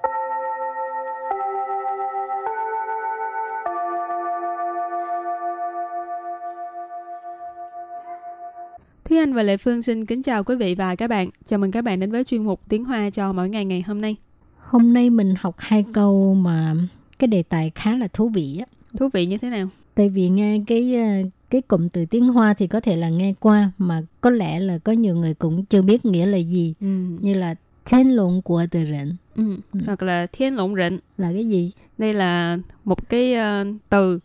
[9.05, 11.29] Thúy Anh và Lệ Phương xin kính chào quý vị và các bạn.
[11.45, 14.01] Chào mừng các bạn đến với chuyên mục Tiếng Hoa cho mỗi ngày ngày hôm
[14.01, 14.15] nay.
[14.57, 16.73] Hôm nay mình học hai câu mà
[17.19, 18.65] cái đề tài khá là thú vị á.
[18.99, 19.67] Thú vị như thế nào?
[19.95, 20.93] Tại vì nghe cái
[21.49, 24.77] cái cụm từ tiếng Hoa thì có thể là nghe qua mà có lẽ là
[24.77, 26.87] có nhiều người cũng chưa biết nghĩa là gì Ừ.
[27.21, 27.55] như là
[27.85, 29.57] thiên lộn của từ rịnh Ừ.
[29.85, 30.99] Hoặc là thiên lộn rịnh.
[31.17, 31.71] là cái gì?
[31.97, 34.19] Đây là một cái ờ, từ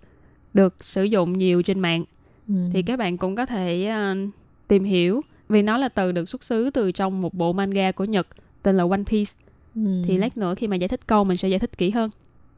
[0.55, 2.05] được sử dụng nhiều trên mạng.
[2.49, 2.55] Ừ.
[2.73, 4.15] Thì các bạn cũng có thể ờ,
[4.69, 8.05] tìm hiểu vì nó là từ được xuất xứ từ trong một bộ manga của
[8.05, 8.27] Nhật
[8.63, 9.33] tên là One Piece.
[9.75, 10.03] Ừ.
[10.07, 12.11] Thì lát nữa khi mà giải thích câu mình sẽ giải thích kỹ hơn.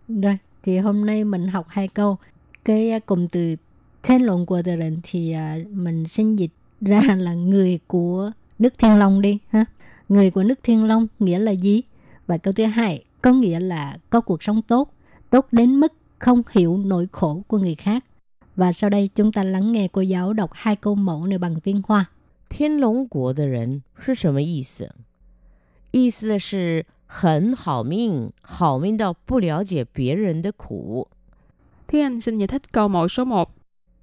[0.09, 2.17] Rồi, thì hôm nay mình học hai câu.
[2.65, 3.57] Cái ờ, cụm từ
[4.04, 8.74] thiên lộn của từ rịnh thì ờ, mình xin dịch ra là người của nước
[8.78, 9.66] Thiên Long đi ha.
[10.10, 11.82] Người của nước Thiên Long nghĩa là gì?
[12.28, 14.94] Và câu thứ hai có nghĩa là có cuộc sống tốt,
[15.30, 18.06] tốt đến mức không hiểu nỗi khổ của người khác.
[18.56, 21.60] Và sau đây chúng ta lắng nghe cô giáo đọc hai câu mẫu này bằng
[21.60, 22.06] tiếng Hoa.
[22.50, 24.90] 天龙国的人是什么意思？
[25.92, 31.08] 意思是很好命，好命到不了解别人的苦。
[31.88, 33.50] Thúy Anh xin giải thích câu mẫu số 1.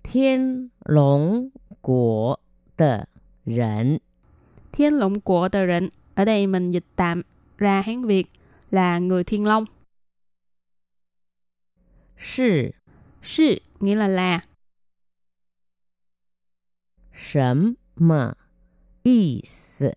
[0.02, 2.40] 天龙国
[2.76, 3.08] 的
[3.44, 4.00] 人
[4.72, 5.88] Thiên lũng của tờ rịnh.
[6.14, 7.22] Ở đây mình dịch tạm
[7.58, 8.26] ra Hán Việt
[8.70, 9.64] là người Thiên Long.
[12.16, 12.74] 是
[13.22, 14.42] Sư nghĩa là là.
[17.12, 18.36] 什么
[19.02, 19.96] 意思？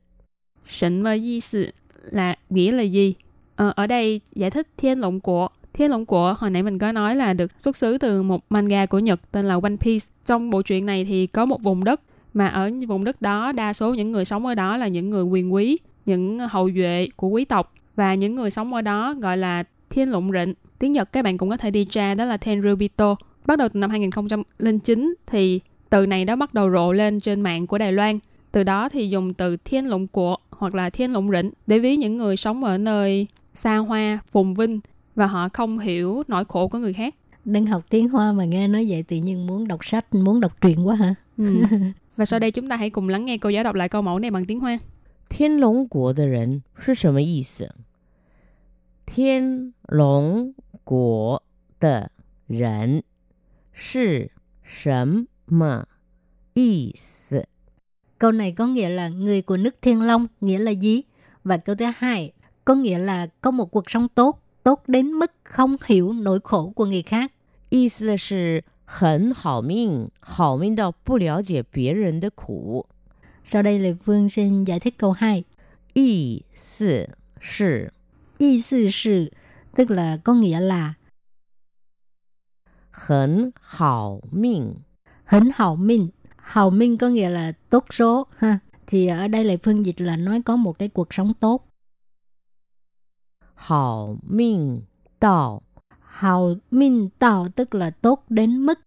[0.65, 1.71] Sịnh mơ di sự
[2.11, 3.15] là nghĩa là gì?
[3.55, 5.49] Ờ, ở đây giải thích thiên lũng của.
[5.74, 8.86] Thiên lũng của hồi nãy mình có nói là được xuất xứ từ một manga
[8.86, 10.06] của Nhật tên là One Piece.
[10.26, 12.00] Trong bộ truyện này thì có một vùng đất
[12.34, 15.22] mà ở vùng đất đó đa số những người sống ở đó là những người
[15.22, 19.36] quyền quý, những hậu duệ của quý tộc và những người sống ở đó gọi
[19.36, 20.54] là thiên lũng rịnh.
[20.78, 23.16] Tiếng Nhật các bạn cũng có thể đi tra đó là Tenryubito.
[23.46, 25.60] Bắt đầu từ năm 2009 thì
[25.90, 28.18] từ này đó bắt đầu rộ lên trên mạng của Đài Loan.
[28.52, 31.96] Từ đó thì dùng từ thiên lũng của hoặc là thiên lũng rịnh để ví
[31.96, 34.80] những người sống ở nơi xa hoa, phồn vinh
[35.15, 37.15] và họ không hiểu nỗi khổ của người khác.
[37.45, 40.61] Đang học tiếng Hoa mà nghe nói vậy tự nhiên muốn đọc sách, muốn đọc
[40.61, 41.15] truyện quá hả?
[41.37, 41.61] Ừ.
[42.15, 44.19] và sau đây chúng ta hãy cùng lắng nghe cô giáo đọc lại câu mẫu
[44.19, 44.79] này bằng tiếng Hoa.
[45.29, 47.75] 天龙国的人是什么意思？
[49.05, 51.43] 天龙国
[51.79, 52.11] 的
[52.47, 53.03] 人
[53.71, 54.31] 是
[54.63, 55.87] 什么
[56.55, 57.45] 意思？
[58.17, 61.01] Câu này có nghĩa là người của nước Thiên Long nghĩa là gì?
[61.43, 62.31] Và câu thứ hai
[62.65, 66.69] có nghĩa là có một cuộc sống tốt, tốt đến mức không hiểu nỗi khổ
[66.75, 67.31] của người khác.
[67.69, 72.87] 意思是很好命，好命到不了解别人的苦。
[73.43, 75.43] Sau đây Lê Phương xin giải thích câu 2.
[75.93, 77.09] 意思
[77.39, 77.91] 是
[78.37, 79.31] Ý sư sự
[79.75, 80.93] tức là có nghĩa là
[82.91, 84.75] 很好命，
[85.25, 86.09] hấn hào minh.
[86.37, 88.59] Hào minh có nghĩa là tốt số ha.
[88.87, 91.65] Thì ở đây Lê Phương dịch là nói có một cái cuộc sống tốt.
[93.53, 94.81] 好命
[95.19, 95.61] 到
[95.99, 98.79] Hào minh tạo tức là tốt đến mức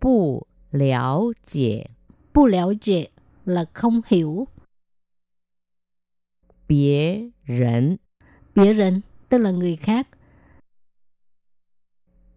[0.00, 1.90] 不了解
[2.34, 3.08] bu léo dễ
[3.44, 4.46] là không hiểu.
[6.68, 7.98] 别人
[8.54, 10.08] Bia rịnh tức là người khác.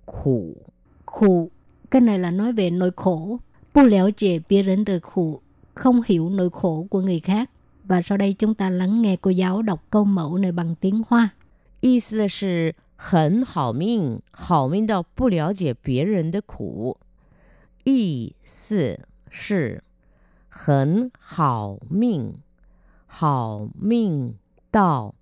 [0.05, 0.73] 苦。
[1.05, 1.49] khổ
[1.91, 3.39] cái này là nói về nỗi khổ
[3.73, 5.41] bu léo dễ bia rỉnh từ khổ
[5.75, 7.49] không hiểu nỗi khổ của người khác
[7.87, 11.03] và sau đây chúng ta lắng nghe cô giáo đọc câu mẫu này bằng tiếng
[11.09, 11.29] Hoa
[11.81, 16.97] 意思是很好命，好命到不了解别人的苦。
[17.83, 19.83] 意思是
[20.47, 22.35] 很好命，
[23.05, 24.35] 好命
[24.71, 25.15] 到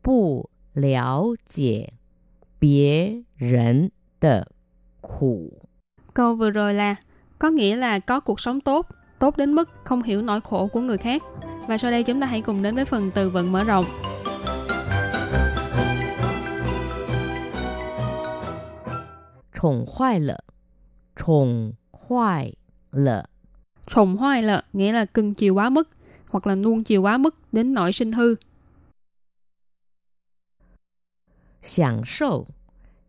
[0.00, 1.94] 不了解
[2.60, 4.46] 别人的
[5.00, 5.66] 苦。
[6.14, 6.96] Câu vừa rồi là
[7.38, 8.86] có nghĩa là có cuộc sống tốt,
[9.18, 11.22] tốt đến mức không hiểu nỗi khổ của người khác.
[11.69, 13.85] Và sau đây chúng ta hãy cùng đến với phần từ vựng mở rộng.
[19.61, 20.39] Chủng hoài lợ
[21.15, 22.53] Chủng hoài
[22.91, 23.25] lợ
[23.85, 25.89] Chủng hoài lợ nghĩa là cưng chiều quá mức
[26.29, 28.35] hoặc là nuông chiều quá mức đến nỗi sinh hư.
[31.61, 32.47] Sảng sâu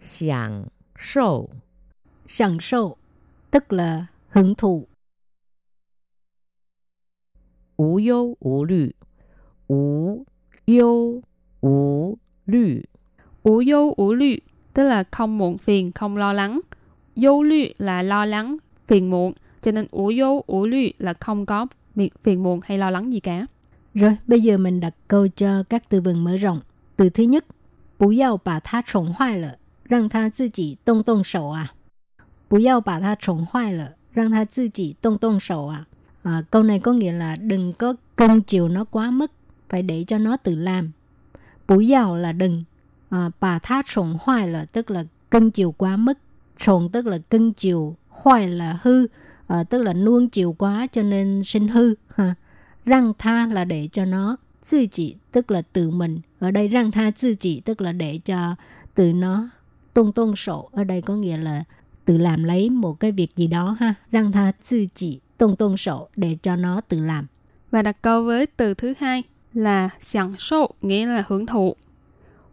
[0.00, 0.64] Sảng
[0.98, 1.50] sâu
[2.26, 2.96] Sảng sâu
[3.50, 4.86] tức là hưởng thụ.
[7.79, 8.95] 无忧无虑，
[9.67, 10.25] 无
[10.65, 11.21] 忧
[11.61, 12.85] 无虑，
[13.45, 14.39] Ủ vô ủ lü
[14.73, 16.61] tức là không muộn phiền, không lo lắng.
[17.15, 19.33] Vô lü là lo lắng, phiền muộn.
[19.61, 23.13] Cho nên ủ dấu, ủ lụy là không có việc phiền muộn hay lo lắng
[23.13, 23.45] gì cả.
[23.93, 26.61] Rồi, bây giờ mình đặt câu cho các từ vựng mở rộng.
[26.95, 27.45] Từ thứ nhất,
[27.97, 31.73] 不要把它宠坏了，让它自己动动手啊！
[32.47, 35.87] 不要把它宠坏了，让它自己动动手啊
[36.22, 39.32] ！À, câu này có nghĩa là đừng có cưng chiều nó quá mức,
[39.68, 40.90] phải để cho nó tự làm.
[41.68, 42.64] Bú giàu là đừng,
[43.10, 46.18] à, bà tha sổng hoài là tức là cưng chiều quá mức,
[46.58, 49.06] sổng tức là cưng chiều, hoài là hư,
[49.46, 51.94] à, tức là nuông chiều quá cho nên sinh hư.
[52.14, 52.34] Ha.
[52.84, 54.36] Răng tha là để cho nó,
[54.70, 56.20] tự chỉ tức là tự mình.
[56.38, 58.54] Ở đây răng tha tự chỉ tức là để cho
[58.94, 59.48] tự nó
[59.94, 60.70] tôn tôn sổ.
[60.72, 61.64] Ở đây có nghĩa là
[62.04, 63.94] tự làm lấy một cái việc gì đó ha.
[64.12, 67.27] Răng tha tự chỉ tôn tôn sổ để cho nó tự làm.
[67.71, 69.23] Và đặt câu với từ thứ hai
[69.53, 71.75] là 享受 nghĩa là hưởng thụ.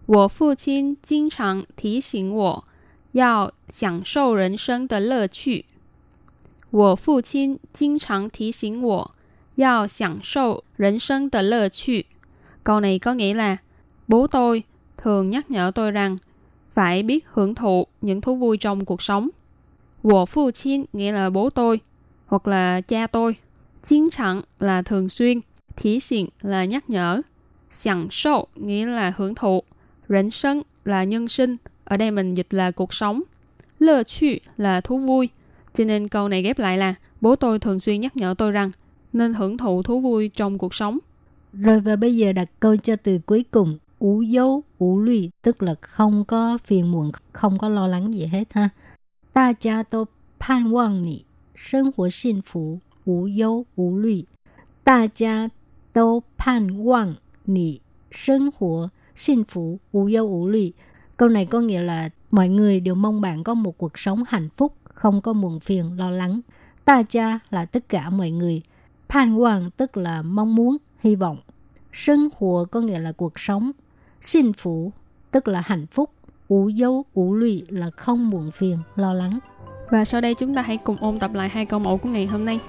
[0.06, 2.64] 我父亲经常提醒我
[3.12, 5.64] 要享受人生的乐趣。
[6.70, 9.14] 我父亲经常提醒我
[9.56, 12.06] 要享受人生的乐趣.
[12.64, 13.56] Câu này có nghĩa là
[14.08, 14.62] bố tôi
[14.96, 16.16] thường nhắc nhở tôi rằng
[16.70, 19.28] phải biết hưởng thụ những thú vui trong cuộc sống.
[20.02, 21.80] 我父亲 nghĩa là bố tôi
[22.27, 23.35] hoặc là cha tôi.
[23.83, 25.41] Chiến trạng là thường xuyên,
[25.75, 27.21] thí xịn là nhắc nhở,
[27.69, 29.63] sẵn sâu nghĩa là hưởng thụ,
[30.09, 33.21] rảnh sân là nhân sinh, ở đây mình dịch là cuộc sống,
[33.79, 35.29] lơ trụ là thú vui.
[35.73, 38.71] Cho nên câu này ghép lại là bố tôi thường xuyên nhắc nhở tôi rằng
[39.13, 40.99] nên hưởng thụ thú vui trong cuộc sống.
[41.53, 45.63] Rồi và bây giờ đặt câu cho từ cuối cùng, ú dấu, ú lụy, tức
[45.63, 48.69] là không có phiền muộn, không có lo lắng gì hết ha.
[49.33, 50.05] Ta cha tôi
[50.39, 51.23] pan vọng nị,
[51.56, 54.26] 生活幸福，无忧无虑。
[54.84, 55.50] 大家
[55.92, 60.74] 都盼望你生活幸福，无忧无虑.
[61.16, 64.48] Câu này có nghĩa là mọi người đều mong bạn có một cuộc sống hạnh
[64.56, 66.40] phúc, không có muộn phiền, lo lắng.
[66.84, 68.62] Ta cha là tất cả mọi người.
[69.08, 71.38] Pan hoàng tức là mong muốn, hy vọng.
[71.92, 73.72] Sinh hoạt có nghĩa là cuộc sống.
[74.20, 74.90] 幸福
[75.30, 76.10] tức là hạnh phúc.
[76.48, 79.38] Ủ dấu, ủ lụy là không muộn phiền, lo lắng.
[79.89, 82.25] Và sau đây chúng ta hãy cùng ôn tập lại hai câu mẫu của ngày
[82.25, 82.59] hôm nay.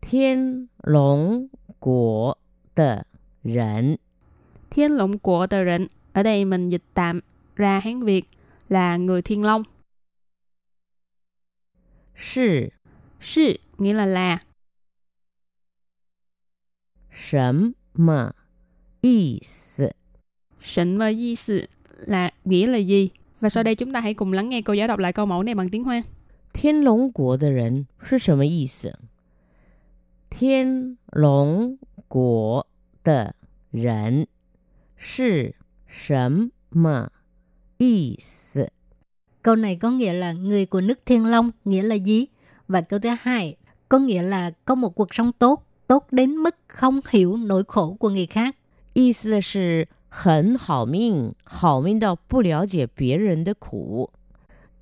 [0.00, 1.46] Thiên Long
[1.80, 2.34] Quốc
[2.76, 3.02] de
[3.44, 3.96] Rẫn
[4.70, 7.20] Thiên Long Quốc de Rẫn Ở đây mình dịch tạm
[7.56, 8.24] ra Hán Việt
[8.68, 9.62] là người Thiên Long.
[12.14, 12.68] Sì
[13.20, 14.38] Sì nghĩa là là.
[17.12, 18.30] Sấm mà
[19.00, 19.40] ý
[20.59, 20.67] 思？
[20.67, 21.67] Sịnh và di sự
[22.05, 23.09] là nghĩa là gì?
[23.39, 25.43] Và sau đây chúng ta hãy cùng lắng nghe cô giáo đọc lại câu mẫu
[25.43, 26.03] này bằng tiếng Hoa.
[26.53, 28.93] 天龙国的人是什么意思？
[30.29, 32.67] 天龙国
[33.03, 33.35] 的
[33.71, 34.27] 人
[34.95, 35.55] 是
[35.87, 37.11] 什么
[37.77, 38.69] 意思？
[39.41, 42.25] Câu này có nghĩa là người của nước Thiên Long nghĩa là gì?
[42.67, 43.55] Và câu thứ hai
[43.89, 47.93] có nghĩa là có một cuộc sống tốt, tốt đến mức không hiểu nỗi khổ
[47.99, 48.55] của người khác.
[48.93, 54.11] 意思是 很好命，好命到不了解别人的苦。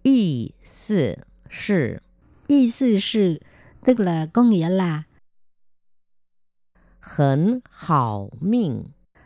[0.04, 2.02] 意思是
[2.48, 3.40] Y sư sự
[3.84, 5.04] tức là có nghĩa là
[7.00, 8.86] 很好命，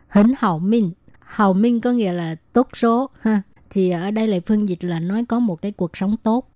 [0.10, 0.94] hỉnh hậu minh.
[1.20, 3.42] Hậu minh có nghĩa là tốt số ha.
[3.70, 6.52] Thì ở đây lại phương dịch là nói có một cái cuộc sống tốt.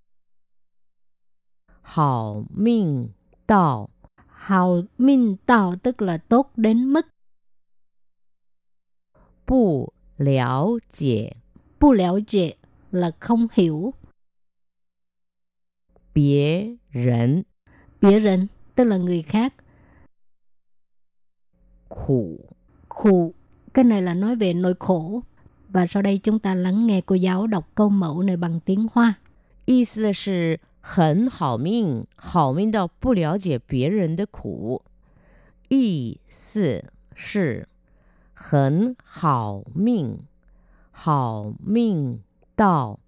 [1.82, 3.10] 好命
[3.48, 3.90] 到
[4.28, 7.06] Hậu minh tạo tức là tốt đến mức
[9.46, 11.38] 不了解
[11.80, 12.56] bu lẻo dệ
[12.92, 13.94] là không hiểu.
[16.14, 17.44] 别人
[18.02, 19.54] Bịa rịnh tức là người khác.
[21.88, 22.56] 苦。
[22.90, 23.34] Khổ,
[23.74, 25.22] cái này là nói về nỗi khổ.
[25.70, 28.88] Và sau đây chúng ta lắng nghe cô giáo đọc câu mẫu này bằng tiếng
[28.94, 29.16] Hoa.
[29.66, 34.84] 意思是很好命，好命到不了解别人的苦。
[35.70, 37.68] 意思是
[38.44, 40.20] 很好命，
[40.92, 42.20] 好命
[42.56, 43.00] 到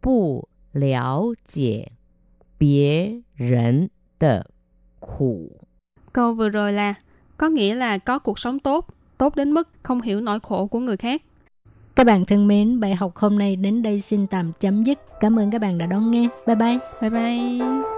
[0.00, 1.92] 不了解
[2.58, 4.46] 别人的
[5.00, 5.60] 苦。
[6.12, 6.94] Câu vừa rồi là
[7.36, 8.86] có nghĩa là có cuộc sống tốt,
[9.18, 11.22] tốt đến mức không hiểu nỗi khổ của người khác.
[11.94, 14.98] Các bạn thân mến, bài học hôm nay đến đây xin tạm chấm dứt.
[15.20, 16.28] Cảm ơn các bạn đã đón nghe.
[16.46, 16.78] Bye bye.
[17.00, 17.97] Bye bye.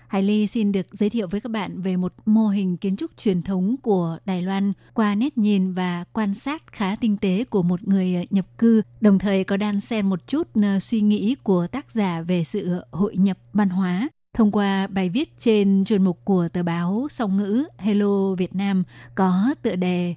[0.11, 3.11] Hải Ly xin được giới thiệu với các bạn về một mô hình kiến trúc
[3.17, 7.63] truyền thống của Đài Loan qua nét nhìn và quan sát khá tinh tế của
[7.63, 11.35] một người ờ, nhập cư, đồng thời có đan xen một chút ờ, suy nghĩ
[11.43, 14.09] của tác giả về sự hội nhập văn hóa.
[14.33, 18.83] Thông qua bài viết trên chuyên mục của tờ báo song ngữ Hello Việt Nam
[19.15, 20.15] có tựa đề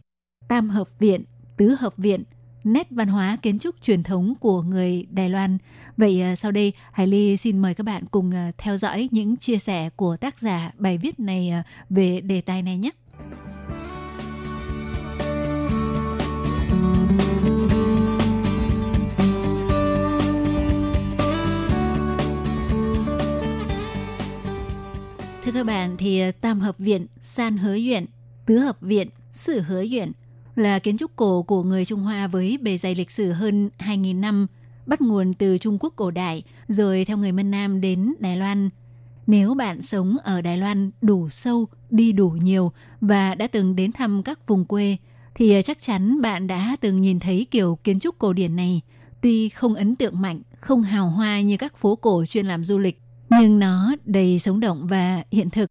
[0.48, 1.24] Tam hợp viện,
[1.56, 2.22] tứ hợp viện,
[2.64, 5.58] nét văn hóa kiến trúc truyền thống của người Đài Loan.
[5.96, 9.36] Vậy à, sau đây, Hải Ly xin mời các bạn cùng à, theo dõi những
[9.36, 12.90] chia sẻ của tác giả bài viết này à, về đề tài này nhé.
[25.44, 28.06] Thưa các bạn, thì Tam Hợp Viện, San Hứa Viện,
[28.46, 30.12] Tứ Hợp Viện, Sử Hứa Viện–
[30.56, 34.20] là kiến trúc cổ của người Trung Hoa với bề dày lịch sử hơn 2.000
[34.20, 34.46] năm,
[34.86, 38.70] bắt nguồn từ Trung Quốc cổ đại, rồi theo người Mân Nam đến Đài Loan.
[39.26, 43.92] Nếu bạn sống ở Đài Loan đủ sâu, đi đủ nhiều và đã từng đến
[43.92, 44.96] thăm các vùng quê,
[45.34, 48.80] thì chắc chắn bạn đã từng nhìn thấy kiểu kiến trúc cổ điển này.
[49.20, 52.78] Tuy không ấn tượng mạnh, không hào hoa như các phố cổ chuyên làm du
[52.78, 55.70] lịch, nhưng nó đầy sống động và hiện thực.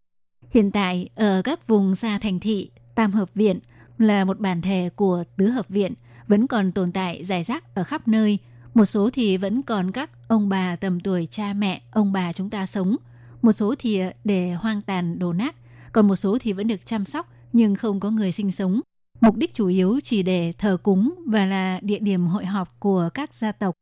[0.52, 3.60] Hiện tại, ở các vùng xa thành thị, Tam Hợp Viện–
[4.04, 5.94] là một bản thể của tứ hợp viện
[6.28, 8.40] vẫn còn tồn tại dài rác ở khắp nơi.
[8.74, 12.50] Một số thì vẫn còn các ông bà tầm tuổi cha mẹ, ông bà chúng
[12.50, 12.96] ta sống.
[13.42, 15.56] Một số thì để hoang tàn đổ nát,
[15.92, 18.82] còn một số thì vẫn được chăm sóc nhưng không có người sinh sống.
[19.22, 23.10] Mục đích chủ yếu chỉ để thờ cúng và là địa điểm hội họp của
[23.14, 23.76] các gia tộc.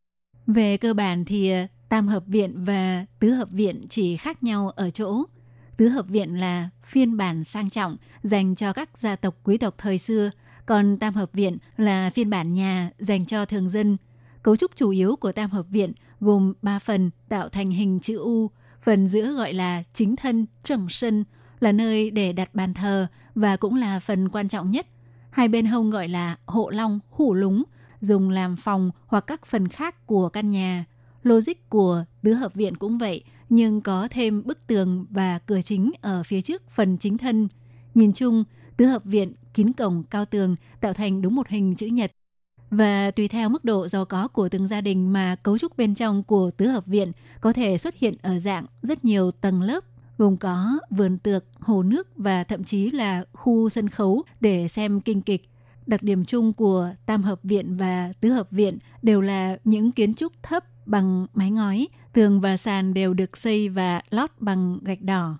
[0.48, 1.52] Về cơ bản thì
[1.90, 5.24] tam hợp viện và tứ hợp viện chỉ khác nhau ở chỗ
[5.82, 9.76] Tứ hợp viện là phiên bản sang trọng dành cho các gia tộc quý tộc
[9.78, 10.32] thời xưa,
[10.66, 13.98] còn tam hợp viện là phiên bản nhà dành cho thường dân.
[14.44, 18.18] Cấu trúc chủ yếu của tam hợp viện gồm 3 phần tạo thành hình chữ
[18.18, 18.50] U,
[18.82, 21.24] phần giữa gọi là chính thân, trần sân,
[21.60, 24.88] là nơi để đặt bàn thờ và cũng là phần quan trọng nhất.
[25.30, 27.64] Hai bên hông gọi là hộ long, hủ lúng,
[28.00, 30.86] dùng làm phòng hoặc các phần khác của căn nhà.
[31.24, 35.92] Logic của tứ hợp viện cũng vậy, nhưng có thêm bức tường và cửa chính
[36.02, 37.48] ở phía trước phần chính thân.
[37.96, 38.44] Nhìn chung,
[38.78, 42.12] tứ hợp viện kín cổng cao tường tạo thành đúng một hình chữ nhật.
[42.70, 45.96] Và tùy theo mức độ giàu có của từng gia đình mà cấu trúc bên
[45.96, 47.12] trong của tứ hợp viện
[47.42, 49.84] có thể xuất hiện ở dạng rất nhiều tầng lớp
[50.18, 55.02] gồm có vườn tược, hồ nước và thậm chí là khu sân khấu để xem
[55.02, 55.50] kinh kịch.
[55.88, 60.14] Đặc điểm chung của tam hợp viện và tứ hợp viện đều là những kiến
[60.14, 65.02] trúc thấp bằng mái ngói, tường và sàn đều được xây và lót bằng gạch
[65.02, 65.38] đỏ.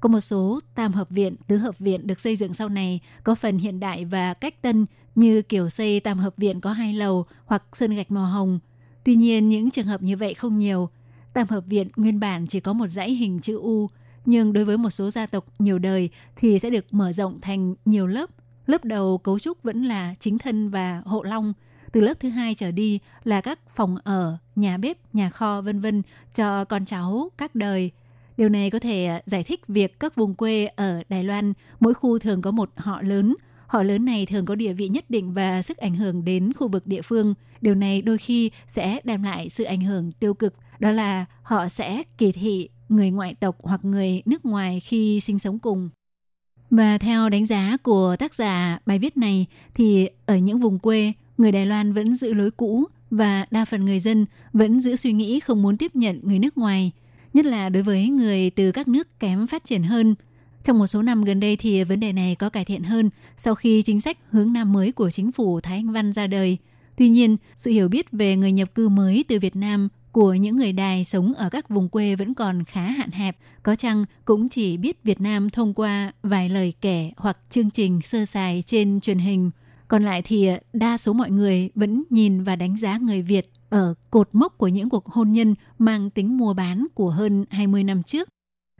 [0.00, 3.34] Có một số tam hợp viện, tứ hợp viện được xây dựng sau này có
[3.34, 7.26] phần hiện đại và cách tân như kiểu xây tam hợp viện có hai lầu
[7.44, 8.58] hoặc sơn gạch màu hồng.
[9.04, 10.88] Tuy nhiên những trường hợp như vậy không nhiều.
[11.32, 13.90] Tam hợp viện nguyên bản chỉ có một dãy hình chữ U,
[14.24, 17.74] nhưng đối với một số gia tộc nhiều đời thì sẽ được mở rộng thành
[17.84, 18.30] nhiều lớp.
[18.66, 21.52] Lớp đầu cấu trúc vẫn là chính thân và hộ long–
[21.92, 25.80] từ lớp thứ hai trở đi là các phòng ở, nhà bếp, nhà kho vân
[25.80, 27.90] vân cho con cháu các đời.
[28.36, 31.94] Điều này có thể à, giải thích việc các vùng quê ở Đài Loan mỗi
[31.94, 33.36] khu thường có một họ lớn.
[33.66, 36.68] Họ lớn này thường có địa vị nhất định và sức ảnh hưởng đến khu
[36.68, 37.34] vực địa phương.
[37.60, 41.68] Điều này đôi khi sẽ đem lại sự ảnh hưởng tiêu cực, đó là họ
[41.68, 45.90] sẽ kỳ thị người ngoại tộc hoặc người nước ngoài khi sinh sống cùng.
[46.70, 51.12] Và theo đánh giá của tác giả bài viết này thì ở những vùng quê,
[51.40, 55.12] người Đài Loan vẫn giữ lối cũ và đa phần người dân vẫn giữ suy
[55.12, 56.92] nghĩ không muốn tiếp nhận người nước ngoài,
[57.34, 60.14] nhất là đối với người từ các nước kém phát triển hơn.
[60.62, 63.54] Trong một số năm gần đây thì vấn đề này có cải thiện hơn sau
[63.54, 66.58] khi chính sách hướng Nam mới của chính phủ Thái Anh Văn ra đời.
[66.96, 70.56] Tuy nhiên, sự hiểu biết về người nhập cư mới từ Việt Nam của những
[70.56, 74.48] người Đài sống ở các vùng quê vẫn còn khá hạn hẹp, có chăng cũng
[74.48, 79.00] chỉ biết Việt Nam thông qua vài lời kể hoặc chương trình sơ sài trên
[79.00, 79.50] truyền hình
[79.90, 83.50] còn lại thì ờ, đa số mọi người vẫn nhìn và đánh giá người Việt
[83.70, 87.84] ở cột mốc của những cuộc hôn nhân mang tính mua bán của hơn 20
[87.84, 88.28] năm trước.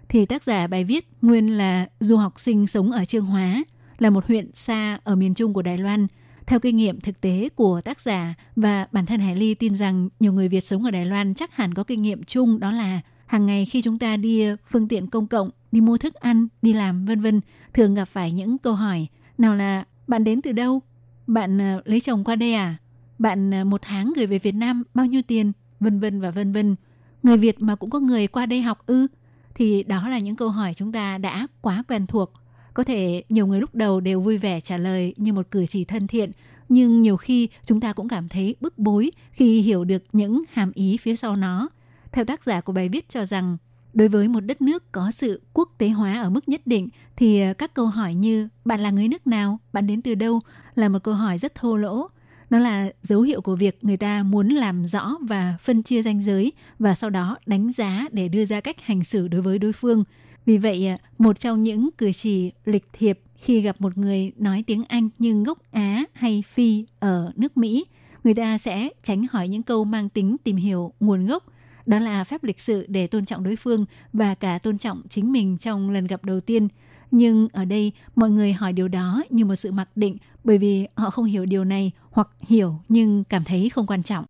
[0.09, 3.65] Thì tác giả bài viết nguyên là du học sinh sống ở Trương Hóa,
[3.99, 6.07] là một huyện xa ở miền trung của Đài Loan.
[6.47, 10.09] Theo kinh nghiệm thực tế của tác giả và bản thân Hải Ly tin rằng
[10.21, 13.01] nhiều người Việt sống ở Đài Loan chắc hẳn có kinh nghiệm chung đó là
[13.27, 16.49] hàng ngày khi chúng ta đi ờ, phương tiện công cộng, đi mua thức ăn,
[16.63, 17.41] đi làm vân vân,
[17.75, 19.07] thường gặp phải những câu hỏi
[19.39, 20.83] nào là bạn đến từ đâu?
[21.31, 22.77] Bạn ờ, lấy chồng qua đây à?
[23.19, 25.53] Bạn ờ, một tháng gửi về Việt Nam bao nhiêu tiền?
[25.81, 26.77] Vân vân và vân vân.
[27.23, 29.07] Người Việt mà cũng có người qua đây học ư?
[29.55, 32.33] Thì đó là những câu hỏi chúng ta đã quá quen thuộc.
[32.75, 35.85] Có thể nhiều người lúc đầu đều vui vẻ trả lời như một cử chỉ
[35.85, 36.31] thân thiện,
[36.69, 40.73] nhưng nhiều khi chúng ta cũng cảm thấy bức bối khi hiểu được những hàm
[40.75, 41.69] ý phía sau nó.
[42.13, 43.57] Theo tác giả của bài viết cho rằng
[43.95, 47.41] đối với một đất nước có sự quốc tế hóa ở mức nhất định thì
[47.41, 50.41] ờ, các câu hỏi như bạn là người nước nào, bạn đến từ đâu
[50.75, 52.09] là một câu hỏi rất thô lỗ.
[52.51, 56.23] Nó là dấu hiệu của việc người ta muốn làm rõ và phân chia ranh
[56.23, 59.73] giới và sau đó đánh giá để đưa ra cách hành xử đối với đối
[59.73, 60.05] phương.
[60.47, 64.65] Vì vậy, ờ, một trong những cử chỉ lịch thiệp khi gặp một người nói
[64.67, 67.85] tiếng Anh nhưng gốc Á hay Phi ở nước Mỹ,
[68.25, 71.45] người ta sẽ tránh hỏi những câu mang tính tìm hiểu nguồn gốc–
[71.87, 75.33] đó là phép lịch sự để tôn trọng đối phương và cả tôn trọng chính
[75.33, 76.69] mình trong lần gặp đầu tiên.
[77.11, 80.87] Nhưng ở đây, mọi người hỏi điều đó như một sự mặc định bởi vì
[80.95, 84.25] họ không hiểu điều này hoặc hiểu nhưng cảm thấy không quan trọng.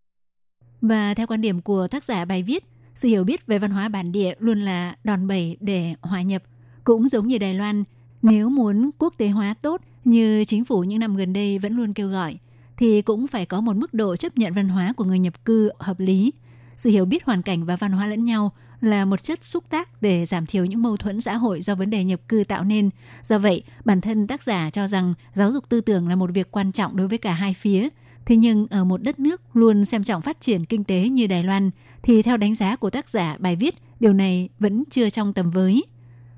[0.81, 3.89] Và theo quan điểm của tác giả bài viết, sự hiểu biết về văn hóa
[3.89, 6.43] bản địa luôn là đòn bẩy để hòa nhập.
[6.85, 7.85] Cũng giống như Đài Loan,
[8.23, 11.95] nếu muốn quốc tế hóa tốt như chính phủ những năm gần đây vẫn luôn
[11.95, 12.39] kêu gọi,
[12.77, 15.71] thì cũng phải có một mức độ chấp nhận văn hóa của người nhập cư
[15.79, 16.33] hợp lý–
[16.81, 20.03] sự hiểu biết hoàn cảnh và văn hóa lẫn nhau là một chất xúc tác
[20.03, 22.91] để giảm thiểu những mâu thuẫn xã hội do vấn đề nhập cư tạo nên.
[23.23, 26.51] Do vậy, bản thân tác giả cho rằng giáo dục tư tưởng là một việc
[26.51, 27.89] quan trọng đối với cả hai phía.
[28.27, 31.45] Thế nhưng ở một đất nước luôn xem trọng phát triển kinh tế như Đài
[31.45, 31.71] Loan,
[32.03, 35.51] thì theo đánh giá của tác giả bài viết, điều này vẫn chưa trong tầm
[35.51, 35.85] với.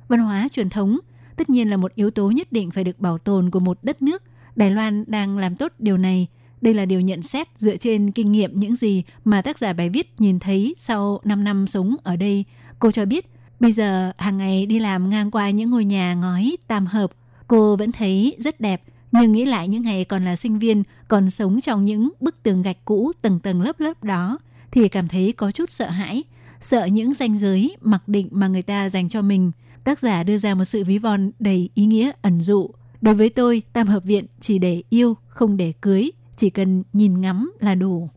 [0.09, 0.99] Văn hóa truyền thống
[1.37, 4.03] tất nhiên là một yếu tố nhất định phải được bảo tồn của một đất
[4.03, 4.23] nước.
[4.57, 6.29] Đài Loan đang làm tốt điều này–
[6.63, 9.89] đây là điều nhận xét dựa trên kinh nghiệm những gì mà tác giả bài
[9.89, 12.45] viết nhìn thấy sau 5 năm sống ở đây.
[12.79, 13.27] Cô cho biết,
[13.61, 17.13] bây giờ hàng ngày đi làm ngang qua những ngôi nhà ngói tam hợp,
[17.49, 18.83] cô vẫn thấy rất đẹp.
[19.13, 22.63] Nhưng nghĩ lại những ngày còn là sinh viên, còn sống trong những bức tường
[22.63, 24.39] gạch cũ tầng tầng lớp lớp đó,
[24.71, 26.23] thì cảm thấy có chút sợ hãi.
[26.61, 29.53] Sợ những ranh giới, mặc định mà người ta dành cho mình.
[29.85, 32.71] Tác giả đưa ra một sự ví von đầy ý nghĩa ẩn dụ.
[33.01, 37.21] Đối với tôi, tam hợp viện chỉ để yêu, không để cưới, chỉ cần nhìn
[37.21, 38.11] ngắm là đủ.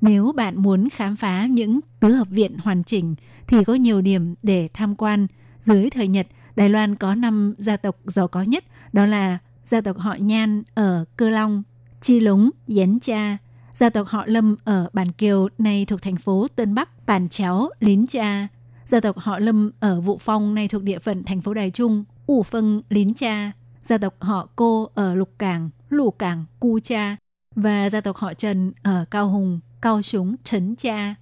[0.00, 3.14] Nếu bạn muốn khám phá những tứ hợp viện hoàn chỉnh
[3.46, 5.26] thì có nhiều điểm để tham quan.
[5.60, 6.26] Dưới thời Nhật,
[6.56, 10.62] Đài Loan có 5 gia tộc giàu có nhất, đó là gia tộc họ Nhan
[10.74, 11.62] ở Cơ Long,
[12.00, 13.38] Chi Lúng, Yến Cha,
[13.72, 17.68] gia tộc họ Lâm ở Bản Kiều nay thuộc thành phố Tân Bắc, Bản Chéo,
[17.80, 18.48] Lín Cha,
[18.84, 22.04] gia tộc họ Lâm ở Vụ Phong nay thuộc địa phận thành phố Đài Trung,
[22.26, 27.16] U Phân, Lín Cha, gia tộc họ Cô ở Lục Cảng, Lù Cảng, Cu Cha,
[27.54, 31.14] và gia tộc họ Trần ở Cao Hùng, Cao Súng, Trấn Cha.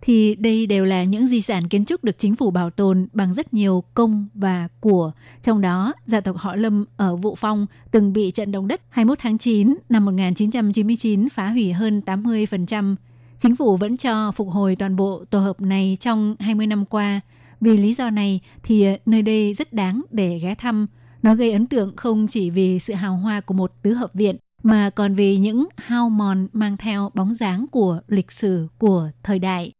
[0.00, 3.34] Thì đây đều là những di sản kiến trúc được chính phủ bảo tồn bằng
[3.34, 5.12] rất nhiều công và của.
[5.42, 9.18] Trong đó, gia tộc họ Lâm ở Vụ Phong từng bị trận động đất 21
[9.18, 12.96] tháng 9 năm 1999 phá hủy hơn 80%.
[13.38, 17.20] Chính phủ vẫn cho phục hồi toàn bộ tổ hợp này trong 20 năm qua.
[17.60, 20.86] Vì lý do này thì nơi đây rất đáng để ghé thăm.
[21.22, 24.36] Nó gây ấn tượng không chỉ vì sự hào hoa của một tứ hợp viện
[24.62, 29.38] mà còn vì những hao mòn mang theo bóng dáng của lịch sử của thời
[29.38, 29.72] đại.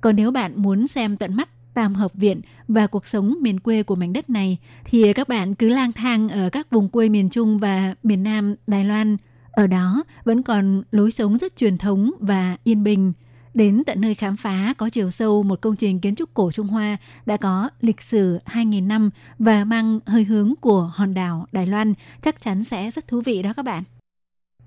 [0.00, 3.82] Còn nếu bạn muốn xem tận mắt tam hợp viện và cuộc sống miền quê
[3.82, 7.30] của mảnh đất này, thì các bạn cứ lang thang ở các vùng quê miền
[7.30, 9.16] Trung và miền Nam Đài Loan.
[9.50, 13.12] Ở đó vẫn còn lối sống rất truyền thống và yên bình.
[13.54, 16.66] Đến tận nơi khám phá có chiều sâu một công trình kiến trúc cổ Trung
[16.66, 16.96] Hoa
[17.26, 21.94] đã có lịch sử 2.000 năm và mang hơi hướng của hòn đảo Đài Loan,
[22.20, 23.82] chắc chắn sẽ rất thú vị đó các bạn.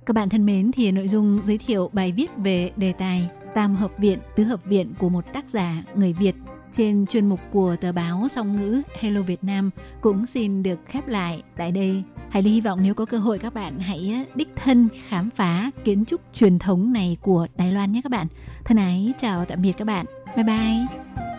[0.06, 3.76] Các bạn thân mến, thì nội dung giới thiệu bài viết về đề tài Tam
[3.76, 6.36] hợp viện, tứ hợp viện của một tác giả người Việt
[6.72, 9.70] trên chuyên mục của tờ báo song ngữ Hello Việt Nam
[10.02, 12.04] cũng xin được khép lại tại đây.
[12.30, 15.72] Hãy hy vọng nếu có cơ hội các bạn hãy ờ, đích thân khám phá
[15.84, 18.28] kiến trúc truyền thống này của Đài Loan nhé các bạn.
[18.66, 20.06] Thân ái chào tạm biệt các bạn.
[20.36, 21.39] Bye bye.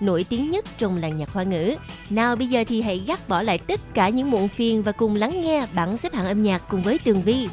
[0.00, 1.74] nổi tiếng nhất trong làng nhạc hoa ngữ.
[2.10, 5.14] Nào bây giờ thì hãy gác bỏ lại tất cả những muộn phiền và cùng
[5.14, 7.46] lắng nghe bảng xếp hạng âm nhạc cùng với Tường Vi.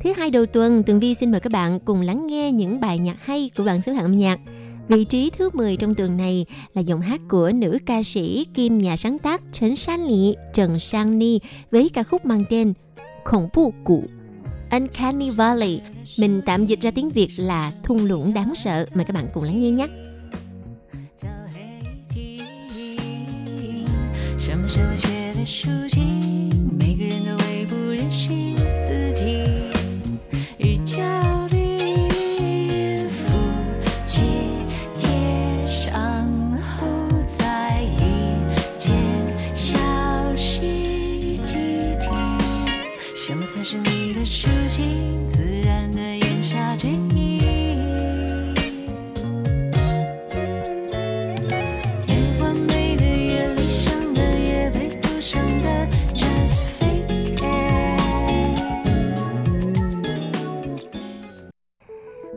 [0.00, 2.98] Thứ hai đầu tuần, Tường Vi xin mời các bạn cùng lắng nghe những bài
[2.98, 4.38] nhạc hay của bảng xếp hạng âm nhạc.
[4.88, 8.78] Vị trí thứ 10 trong tuần này là giọng hát của nữ ca sĩ kim
[8.78, 11.38] nhà sáng tác Trần San Lý, Trần Sang Ni
[11.70, 12.72] với ca khúc mang tên
[13.23, 14.03] Khủng bố cụ
[14.71, 15.81] Uncanny Valley.
[16.17, 18.85] Mình tạm dịch ra tiếng Việt là thung lũng đáng sợ.
[18.93, 19.87] Mời các bạn cùng lắng nghe nhé.
[24.53, 26.16] 什么是文学的书籍？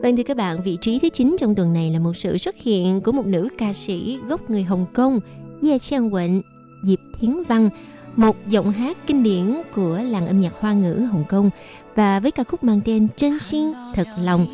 [0.02, 2.56] Vâng thưa các bạn, vị trí thứ 9 trong tuần này là một sự xuất
[2.56, 5.20] hiện của một nữ ca sĩ gốc người Hồng Kông,
[5.62, 6.40] Ye Chiang Wen,
[6.84, 7.70] Diệp Thiến Văn,
[8.16, 11.50] một giọng hát kinh điển của làng âm nhạc hoa ngữ Hồng Kông
[11.94, 14.46] và với ca khúc mang tên Chân Xin Thật Lòng.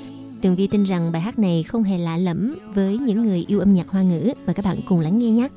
[0.42, 3.60] Tường Vi tin rằng bài hát này không hề lạ lẫm với những người yêu
[3.60, 5.48] âm nhạc hoa ngữ và các bạn cùng lắng nghe nhé.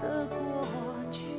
[0.00, 0.66] 的过
[1.10, 1.34] 去。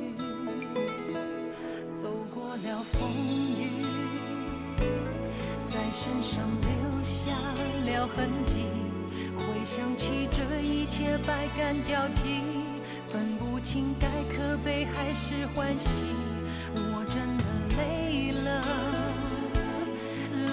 [1.92, 3.10] 走过了风
[3.56, 3.84] 雨，
[5.64, 7.30] 在身上留下
[7.84, 8.66] 了痕迹。
[9.38, 12.40] 回想起这一切，百感交集，
[13.06, 16.06] 分不清该可悲还是欢喜。
[16.74, 17.44] 我真的
[17.76, 18.60] 累了，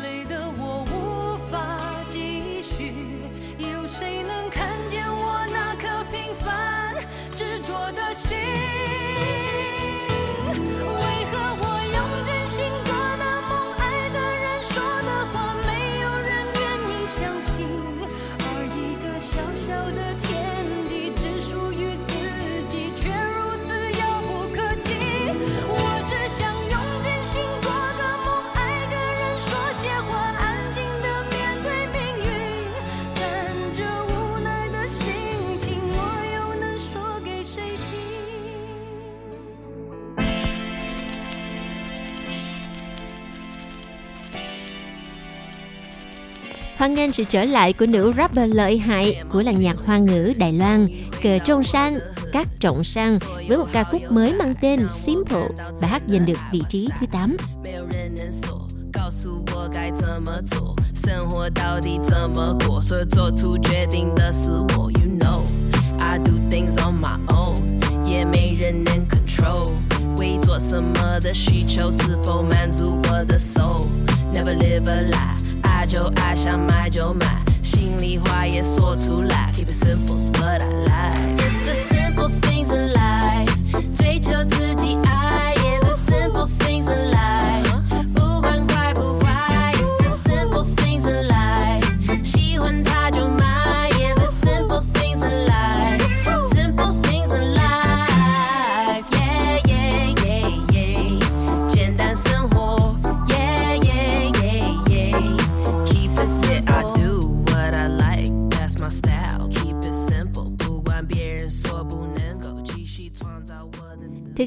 [0.03, 1.79] 累得我无法
[2.09, 2.93] 继续。
[3.57, 4.38] 有谁能
[8.19, 8.68] 心？
[46.78, 50.52] Hoan nghênh sự trở lại của nữ rapper lợi hại của làng nhạc hoa ngữ Đài
[50.52, 50.84] Loan,
[51.22, 51.92] Cờ Trong San,
[52.32, 53.18] Các Trọng Sang
[53.48, 55.48] với một ca khúc mới mang tên Simple.
[55.80, 57.36] Bài hát giành được vị trí thứ 8.
[57.64, 64.90] 没有人能说，告诉我该怎么做，生活到底怎么过，所有做出决定的是我。
[64.92, 65.42] You know
[66.00, 67.56] I do things on my own，
[68.06, 69.70] 也没人能 control。
[70.18, 75.37] 为做什么的需求是否满足我的 soul？Never live a lie，爱
[75.89, 79.51] 就爱，想买就买，心里话也说出来。
[79.55, 81.38] Keep it simple is what I like。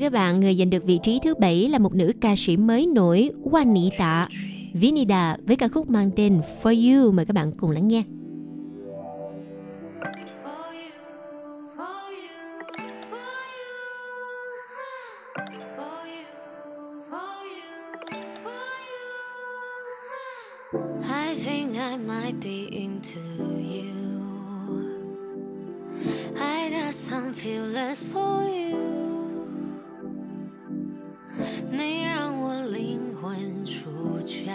[0.02, 2.86] Các bạn, người giành được vị trí thứ bảy là một nữ ca sĩ mới
[2.86, 4.26] nổi Juanita
[4.72, 7.12] Vinida với ca khúc mang tên For You.
[7.12, 8.02] Mời các bạn cùng lắng nghe.
[21.02, 23.92] I think I might be into you.
[26.36, 29.01] I got some feelings for you.
[31.74, 34.52] 你让我灵魂出窍。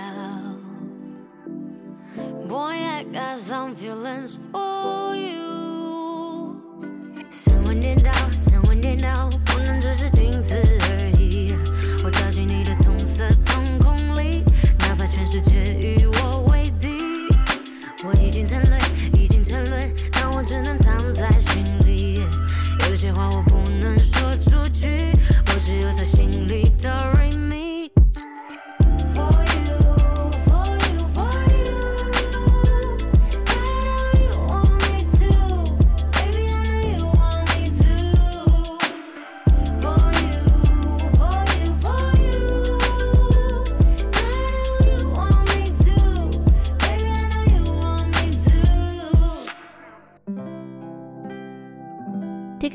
[2.47, 6.55] Boy, I got some feelings for you.
[7.31, 11.06] 三万点到，三万点到，不能只是君子而已。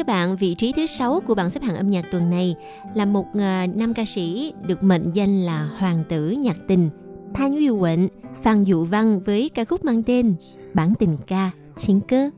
[0.01, 2.55] các bạn, vị trí thứ sáu của bảng xếp hạng âm nhạc tuần này
[2.95, 6.89] là một ờ, nam ca sĩ được mệnh danh là hoàng tử nhạc tình
[7.34, 10.36] Thanh Uy Quận, Phan Dụ Văn với ca khúc mang tên
[10.74, 12.30] Bản tình ca Chiến cơ.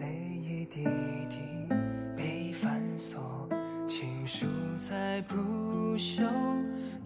[0.00, 0.06] 泪
[0.48, 0.84] 一滴
[1.30, 1.36] 滴
[2.16, 3.20] 被反锁，
[3.86, 4.46] 情书
[4.78, 6.22] 再不朽，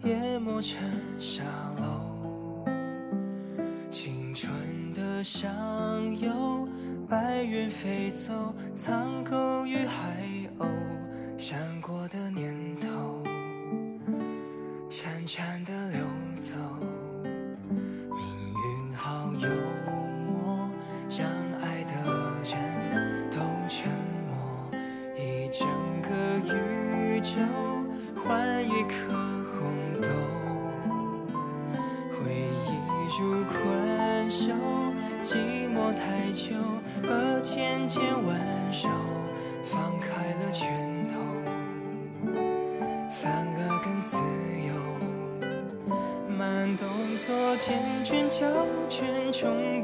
[0.03, 0.79] 淹没成
[1.19, 1.43] 沙
[1.79, 1.85] 漏。
[3.89, 4.51] 青春
[4.93, 5.49] 的上
[6.19, 6.67] 游，
[7.08, 10.26] 白云飞走，苍狗与海
[10.58, 10.66] 鸥，
[11.38, 13.22] 闪过的念头，
[14.90, 16.00] 潺潺的流
[37.88, 38.88] 间挽手，
[39.62, 41.14] 放开了拳头，
[43.10, 44.16] 反而更自
[44.66, 44.74] 由。
[46.36, 47.72] 慢动作，缱
[48.04, 48.46] 绻胶
[48.88, 49.75] 卷，重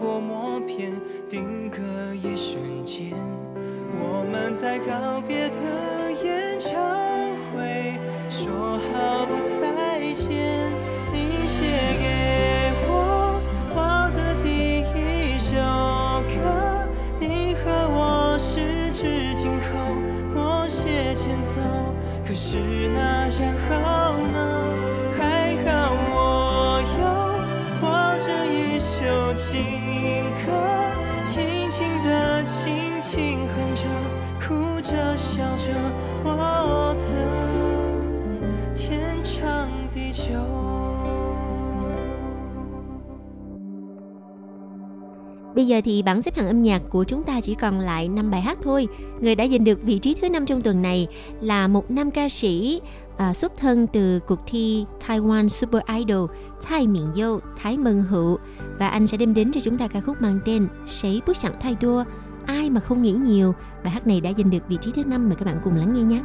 [45.62, 48.32] Bây giờ thì bảng xếp hạng âm nhạc của chúng ta chỉ còn lại 5
[48.32, 48.88] bài hát thôi.
[49.20, 51.08] Người đã giành được vị trí thứ năm trong tuần này
[51.42, 52.82] là một nam ca sĩ
[53.18, 56.30] à, xuất thân từ cuộc thi Taiwan Super Idol
[56.62, 58.38] Thái Miện Dâu, Thái Mân Hữu
[58.80, 61.54] và anh sẽ đem đến cho chúng ta ca khúc mang tên Sấy bước sẵn
[61.60, 62.04] thay đua
[62.46, 63.54] Ai mà không nghĩ nhiều
[63.84, 65.94] Bài hát này đã giành được vị trí thứ năm Mời các bạn cùng lắng
[65.94, 66.22] nghe nhé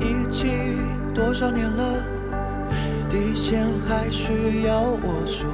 [0.00, 0.48] 一起
[1.14, 2.13] 多少年了，
[3.15, 5.49] 底线还需要我说？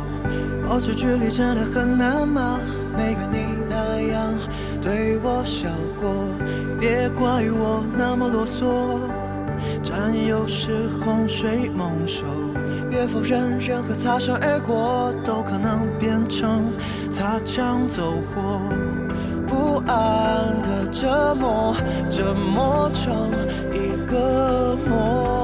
[0.68, 2.60] 保持距离真的很难吗？
[2.98, 4.34] 没跟你那样
[4.82, 6.12] 对我笑过，
[6.80, 8.66] 别怪我那么啰嗦。
[9.84, 12.26] 占有是洪水猛兽，
[12.90, 16.74] 别否认任何擦身而过都可能变成
[17.12, 18.60] 擦枪走火。
[19.48, 21.76] 不安的折磨，
[22.10, 23.30] 折磨成
[23.72, 25.41] 一个梦。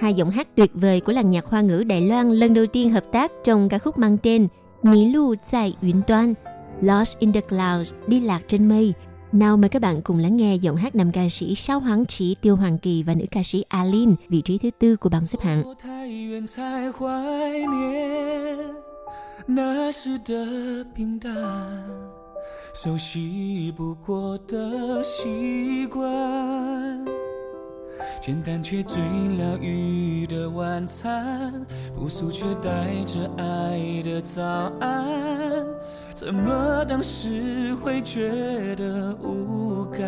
[0.00, 2.90] hai giọng hát tuyệt vời của làng nhạc hoa ngữ Đài Loan lần đầu tiên
[2.90, 4.48] hợp tác trong ca khúc mang tên
[4.82, 6.34] Mỹ Lu tại Yến Toan,
[6.80, 8.94] Lost in the Clouds, đi lạc trên mây.
[9.32, 12.36] Nào mời các bạn cùng lắng nghe giọng hát nam ca sĩ Sao Hoàng Chỉ,
[12.40, 15.38] Tiêu Hoàng Kỳ và nữ ca sĩ Alin, vị trí thứ tư của bảng xếp
[15.40, 15.62] hạng.
[15.64, 17.06] 我太远才怀
[17.66, 18.58] 念
[19.46, 21.34] 那时的平淡，
[22.74, 27.04] 熟悉不过的习惯，
[28.19, 29.01] 简单却最
[29.37, 31.65] 疗愈的晚餐，
[31.95, 34.43] 朴素却带着爱的早
[34.79, 35.65] 安，
[36.13, 40.01] 怎么当时会觉得无感？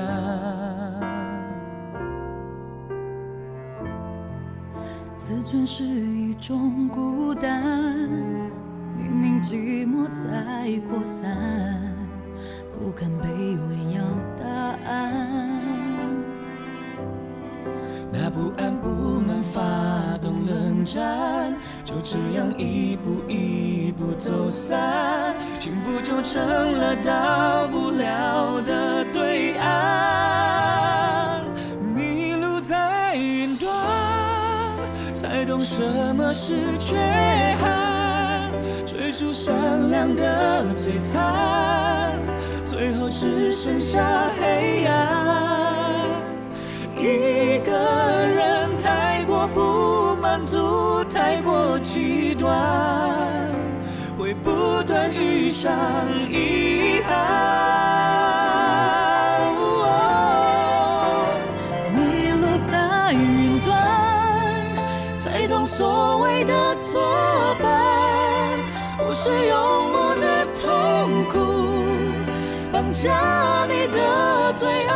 [5.15, 7.63] 自尊是一种孤单，
[8.97, 11.81] 明明寂寞在扩散，
[12.73, 14.03] 不敢卑微要
[14.37, 14.45] 答
[14.85, 15.52] 案。
[18.15, 19.59] 那不安不满发
[20.21, 31.43] 动冷战，就这样一步一步走散，幸福就成了到不了的对岸。
[31.95, 33.67] 迷路在云端，
[35.11, 35.81] 才懂什
[36.15, 36.95] 么是缺
[37.59, 38.51] 憾，
[38.85, 42.15] 追逐闪亮的璀璨，
[42.63, 46.02] 最后只剩下黑暗。
[47.03, 52.49] 一个人太过不满足，太过极端，
[54.17, 55.69] 会不断遇上
[56.29, 57.13] 遗憾。
[59.59, 59.89] 哦
[61.93, 63.75] 迷路在云端，
[65.17, 67.01] 才懂所谓的作
[67.61, 68.57] 伴，
[68.97, 71.35] 不是用我的痛苦
[72.71, 74.93] 绑架你的罪恶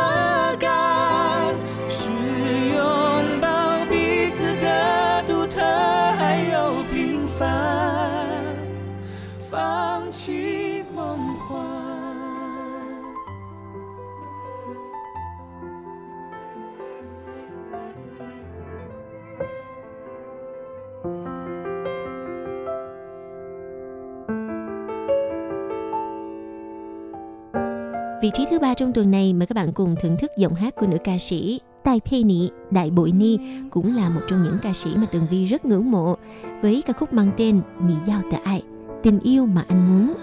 [28.50, 30.96] thứ ba trong tuần này mời các bạn cùng thưởng thức giọng hát của nữ
[31.04, 33.38] ca sĩ Tai Pei Ni Đại Bội Ni
[33.70, 36.16] cũng là một trong những ca sĩ mà Tường Vi rất ngưỡng mộ
[36.62, 38.62] với ca khúc mang tên Mỹ Giao Tờ Ai,
[39.02, 40.14] tình yêu mà anh muốn.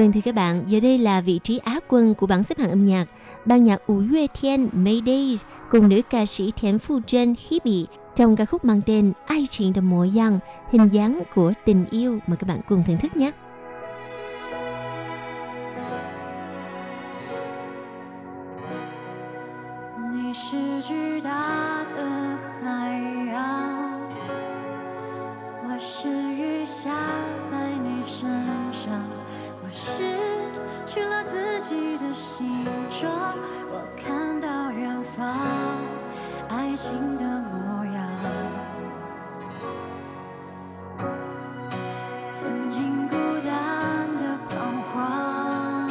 [0.00, 2.70] Vâng thưa các bạn, giờ đây là vị trí Á quân của bảng xếp hạng
[2.70, 3.06] âm nhạc.
[3.44, 8.36] Ban nhạc Ủ Yue Thiên Maydays cùng nữ ca sĩ Thiến Phu Trân Hebe trong
[8.36, 10.38] ca khúc mang tên Ai Chuyện Đồng Mộ Giang,
[10.72, 12.18] hình dáng của tình yêu.
[12.26, 13.32] mà các bạn cùng thưởng thức nhé.
[37.16, 38.08] 的模样
[42.30, 43.16] 曾经孤
[43.46, 45.88] 单的彷徨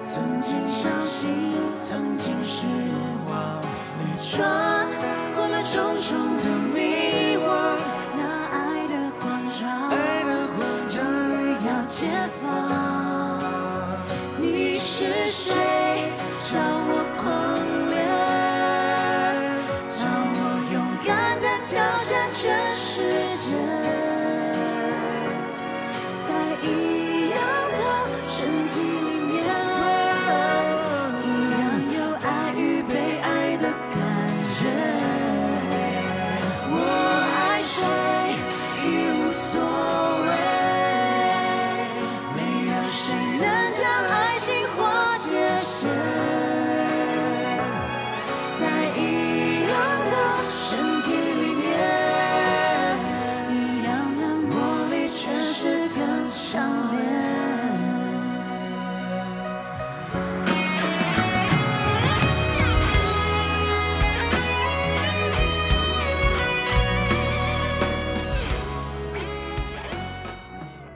[0.00, 2.66] 曾经相信曾经失
[3.28, 3.60] 望
[3.98, 4.16] 你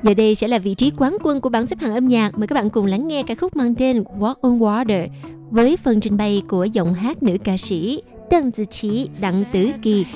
[0.09, 2.39] Giờ đây sẽ là vị trí quán quân của bảng xếp hạng âm nhạc.
[2.39, 5.09] Mời các bạn cùng lắng nghe ca khúc mang tên Walk on Water
[5.51, 9.71] với phần trình bày của giọng hát nữ ca sĩ Tân Tử Chí Đặng Tử
[9.83, 10.07] Kỳ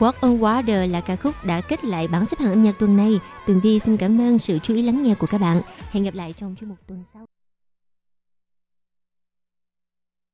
[0.00, 2.96] Walk on Water là ca khúc đã kết lại bảng xếp hạng âm nhạc tuần
[2.96, 3.20] này.
[3.46, 5.62] Tường Vi xin cảm ơn sự chú ý lắng nghe của các bạn.
[5.90, 7.29] Hẹn gặp lại trong chuyên mục tuần sau.